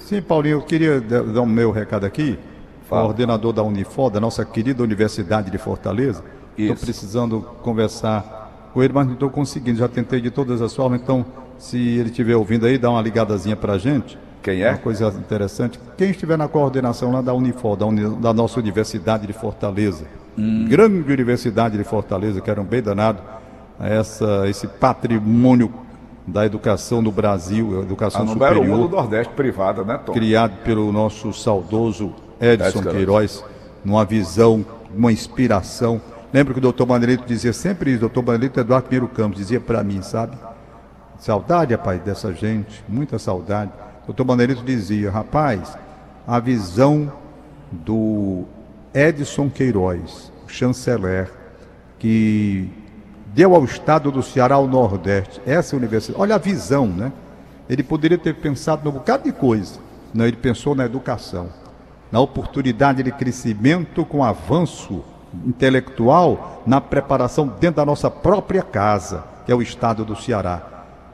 Sim, 0.00 0.22
Paulinho, 0.22 0.58
eu 0.58 0.62
queria 0.62 1.00
dar 1.00 1.42
o 1.42 1.46
meu 1.46 1.72
recado 1.72 2.06
aqui. 2.06 2.38
Coordenador 2.88 3.52
da 3.52 3.62
Unifor, 3.62 4.10
da 4.10 4.20
nossa 4.20 4.44
querida 4.44 4.82
Universidade 4.82 5.50
de 5.50 5.58
Fortaleza. 5.58 6.22
Estou 6.56 6.76
precisando 6.76 7.40
conversar 7.62 8.70
com 8.72 8.82
ele, 8.82 8.92
mas 8.92 9.06
não 9.06 9.14
estou 9.14 9.30
conseguindo. 9.30 9.78
Já 9.78 9.88
tentei 9.88 10.20
de 10.20 10.30
todas 10.30 10.60
as 10.60 10.74
formas, 10.74 11.00
então, 11.00 11.24
se 11.58 11.78
ele 11.78 12.10
estiver 12.10 12.36
ouvindo 12.36 12.66
aí, 12.66 12.78
dá 12.78 12.90
uma 12.90 13.00
ligadazinha 13.00 13.56
para 13.56 13.74
a 13.74 13.78
gente. 13.78 14.18
Quem 14.42 14.62
é? 14.62 14.70
Uma 14.70 14.78
coisa 14.78 15.08
interessante. 15.18 15.78
Quem 15.96 16.10
estiver 16.10 16.38
na 16.38 16.48
coordenação 16.48 17.12
lá 17.12 17.20
da 17.20 17.34
Unifor, 17.34 17.76
da, 17.76 17.86
uni, 17.86 18.08
da 18.16 18.32
nossa 18.32 18.58
Universidade 18.58 19.26
de 19.26 19.32
Fortaleza. 19.32 20.06
Hum. 20.36 20.66
Grande 20.68 21.12
Universidade 21.12 21.76
de 21.76 21.84
Fortaleza, 21.84 22.40
que 22.40 22.50
era 22.50 22.60
um 22.60 22.64
bem 22.64 22.82
danado. 22.82 23.20
Essa, 23.80 24.48
esse 24.48 24.66
patrimônio 24.66 25.72
da 26.26 26.44
educação 26.44 27.00
no 27.00 27.12
Brasil, 27.12 27.82
educação 27.82 28.22
a 28.24 28.26
superior. 28.26 28.64
Número 28.64 28.84
um 28.84 28.88
do 28.88 28.96
Nordeste 28.96 29.32
privada, 29.34 29.84
né, 29.84 29.98
Tom? 30.04 30.12
Criado 30.12 30.52
pelo 30.64 30.92
nosso 30.92 31.32
saudoso 31.32 32.14
Edson 32.40 32.82
Queiroz, 32.82 33.44
numa 33.84 34.04
visão, 34.04 34.64
uma 34.94 35.12
inspiração. 35.12 36.00
Lembro 36.32 36.52
que 36.52 36.58
o 36.58 36.62
doutor 36.62 36.86
Manelito 36.86 37.24
dizia 37.26 37.52
sempre 37.52 37.90
isso, 37.90 38.00
doutor 38.00 38.24
Manelito 38.24 38.60
Eduardo 38.60 38.88
Pinheiro 38.88 39.08
Campos 39.08 39.38
dizia 39.38 39.60
para 39.60 39.82
mim, 39.82 40.02
sabe? 40.02 40.36
Saudade, 41.18 41.74
rapaz, 41.74 42.00
dessa 42.02 42.32
gente, 42.32 42.84
muita 42.88 43.18
saudade. 43.18 43.72
O 44.04 44.06
doutor 44.06 44.24
Manelito 44.24 44.62
dizia, 44.62 45.10
rapaz, 45.10 45.76
a 46.26 46.38
visão 46.38 47.12
do 47.72 48.44
Edson 48.94 49.50
Queiroz, 49.50 50.32
chanceler, 50.46 51.30
que 51.98 52.70
deu 53.34 53.54
ao 53.54 53.64
estado 53.64 54.12
do 54.12 54.22
Ceará 54.22 54.54
ao 54.54 54.66
Nordeste, 54.66 55.40
essa 55.44 55.76
universidade, 55.76 56.20
olha 56.20 56.36
a 56.36 56.38
visão, 56.38 56.86
né? 56.86 57.12
Ele 57.68 57.82
poderia 57.82 58.16
ter 58.16 58.34
pensado 58.34 58.84
num 58.84 58.92
bocado 58.92 59.24
de 59.24 59.32
coisa. 59.32 59.78
Não, 60.14 60.26
ele 60.26 60.36
pensou 60.36 60.74
na 60.74 60.86
educação 60.86 61.50
na 62.10 62.20
oportunidade 62.20 63.02
de 63.02 63.12
crescimento 63.12 64.04
com 64.04 64.24
avanço 64.24 65.04
intelectual 65.46 66.62
na 66.66 66.80
preparação 66.80 67.46
dentro 67.46 67.76
da 67.76 67.86
nossa 67.86 68.10
própria 68.10 68.62
casa, 68.62 69.24
que 69.44 69.52
é 69.52 69.54
o 69.54 69.62
estado 69.62 70.04
do 70.04 70.16
Ceará. 70.16 70.62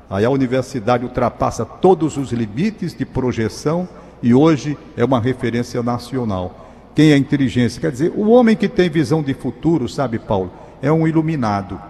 Aí 0.09 0.25
a 0.25 0.31
universidade 0.31 1.05
ultrapassa 1.05 1.65
todos 1.65 2.17
os 2.17 2.31
limites 2.31 2.95
de 2.95 3.05
projeção 3.05 3.89
e 4.23 4.33
hoje 4.33 4.79
é 4.97 5.05
uma 5.05 5.21
referência 5.21 5.83
nacional. 5.83 6.65
Quem 6.95 7.11
é 7.11 7.17
inteligência? 7.17 7.81
Quer 7.81 7.91
dizer, 7.91 8.13
o 8.15 8.29
homem 8.31 8.55
que 8.55 8.69
tem 8.69 8.89
visão 8.89 9.23
de 9.23 9.35
futuro, 9.35 9.89
sabe, 9.89 10.19
Paulo, 10.19 10.53
é 10.81 10.93
um 10.93 11.09
iluminado. 11.09 11.81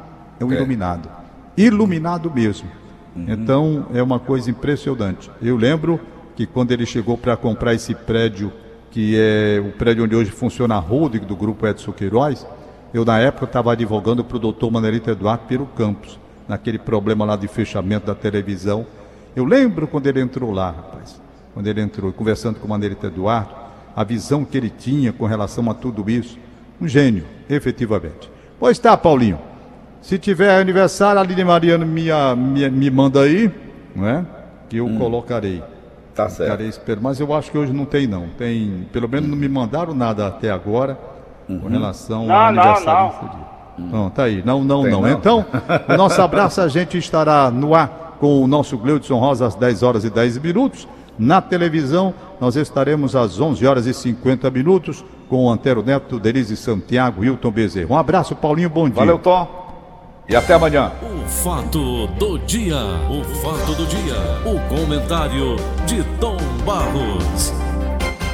É 0.40 0.44
um 0.44 0.52
é. 0.52 0.56
iluminado. 0.56 1.08
Iluminado 1.56 2.30
mesmo. 2.30 2.68
Uhum. 3.14 3.26
Então, 3.28 3.86
é 3.92 4.02
uma 4.02 4.18
coisa 4.18 4.50
impressionante. 4.50 5.30
Eu 5.42 5.56
lembro 5.56 6.00
que 6.34 6.46
quando 6.46 6.72
ele 6.72 6.86
chegou 6.86 7.18
para 7.18 7.36
comprar 7.36 7.74
esse 7.74 7.94
prédio 7.94 8.50
que 8.94 9.16
é 9.18 9.58
o 9.60 9.72
prédio 9.72 10.04
onde 10.04 10.14
hoje 10.14 10.30
funciona 10.30 10.76
a 10.76 10.78
holding 10.78 11.18
do 11.18 11.34
grupo 11.34 11.66
Edson 11.66 11.90
Queiroz, 11.90 12.46
eu 12.94 13.04
na 13.04 13.18
época 13.18 13.46
estava 13.46 13.72
advogando 13.72 14.22
para 14.22 14.36
o 14.36 14.38
doutor 14.38 14.70
Manelito 14.70 15.10
Eduardo 15.10 15.46
Piro 15.48 15.66
Campos, 15.76 16.16
naquele 16.46 16.78
problema 16.78 17.24
lá 17.24 17.34
de 17.34 17.48
fechamento 17.48 18.06
da 18.06 18.14
televisão. 18.14 18.86
Eu 19.34 19.44
lembro 19.44 19.88
quando 19.88 20.06
ele 20.06 20.20
entrou 20.20 20.52
lá, 20.52 20.70
rapaz, 20.70 21.20
quando 21.52 21.66
ele 21.66 21.80
entrou, 21.80 22.12
conversando 22.12 22.60
com 22.60 22.66
o 22.66 22.70
Manelito 22.70 23.04
Eduardo, 23.04 23.52
a 23.96 24.04
visão 24.04 24.44
que 24.44 24.56
ele 24.56 24.70
tinha 24.70 25.12
com 25.12 25.26
relação 25.26 25.68
a 25.68 25.74
tudo 25.74 26.08
isso. 26.08 26.38
Um 26.80 26.86
gênio, 26.86 27.24
efetivamente. 27.50 28.30
Pois 28.60 28.78
tá, 28.78 28.96
Paulinho. 28.96 29.40
Se 30.00 30.18
tiver 30.18 30.56
aniversário, 30.56 31.18
a 31.18 31.22
Aline 31.24 31.44
Mariano 31.44 31.84
me, 31.84 32.04
me, 32.36 32.70
me 32.70 32.90
manda 32.90 33.22
aí, 33.22 33.50
não 33.92 34.06
é? 34.06 34.24
Que 34.68 34.76
eu 34.76 34.86
hum. 34.86 34.98
colocarei. 34.98 35.73
Tá 36.14 36.28
certo. 36.28 36.50
Ficarei 36.50 36.68
esperando. 36.68 37.02
Mas 37.02 37.18
eu 37.18 37.34
acho 37.34 37.50
que 37.50 37.58
hoje 37.58 37.72
não 37.72 37.84
tem, 37.84 38.06
não. 38.06 38.28
Tem, 38.38 38.86
pelo 38.92 39.08
menos 39.08 39.28
não 39.28 39.36
me 39.36 39.48
mandaram 39.48 39.94
nada 39.94 40.26
até 40.26 40.50
agora 40.50 40.98
uhum. 41.48 41.58
com 41.58 41.68
relação 41.68 42.26
não, 42.26 42.34
ao 42.34 42.46
aniversário 42.46 43.14
não, 43.20 43.28
não. 43.28 43.54
Não, 43.76 44.10
tá 44.10 44.24
aí. 44.24 44.42
Não, 44.44 44.62
não, 44.62 44.84
não. 44.84 45.00
não. 45.02 45.10
Então, 45.10 45.44
o 45.88 45.96
nosso 45.96 46.22
abraço, 46.22 46.60
a 46.60 46.68
gente 46.68 46.96
estará 46.96 47.50
no 47.50 47.74
ar 47.74 48.16
com 48.20 48.42
o 48.42 48.46
nosso 48.46 48.78
Gleudson 48.78 49.18
Rosa 49.18 49.46
às 49.46 49.54
10 49.56 49.82
horas 49.82 50.04
e 50.04 50.10
10 50.10 50.38
minutos. 50.38 50.86
Na 51.18 51.40
televisão, 51.40 52.14
nós 52.40 52.56
estaremos 52.56 53.14
às 53.14 53.40
11 53.40 53.66
horas 53.66 53.86
e 53.86 53.94
50 53.94 54.50
minutos 54.50 55.04
com 55.28 55.46
o 55.46 55.50
Antero 55.50 55.82
Neto, 55.82 56.18
Denise 56.18 56.56
Santiago 56.56 57.24
e 57.24 57.26
Hilton 57.26 57.50
Bezerra. 57.50 57.92
Um 57.92 57.98
abraço, 57.98 58.34
Paulinho, 58.36 58.70
bom 58.70 58.88
dia. 58.88 58.96
Valeu, 58.96 59.18
Tom. 59.18 59.63
E 60.28 60.34
até 60.34 60.54
amanhã. 60.54 60.92
O 61.02 61.28
fato 61.28 62.06
do 62.06 62.38
dia. 62.38 62.76
O 63.10 63.22
fato 63.42 63.74
do 63.74 63.86
dia. 63.86 64.16
O 64.44 64.58
comentário 64.74 65.56
de 65.86 66.02
Tom 66.18 66.36
Barros. 66.64 67.63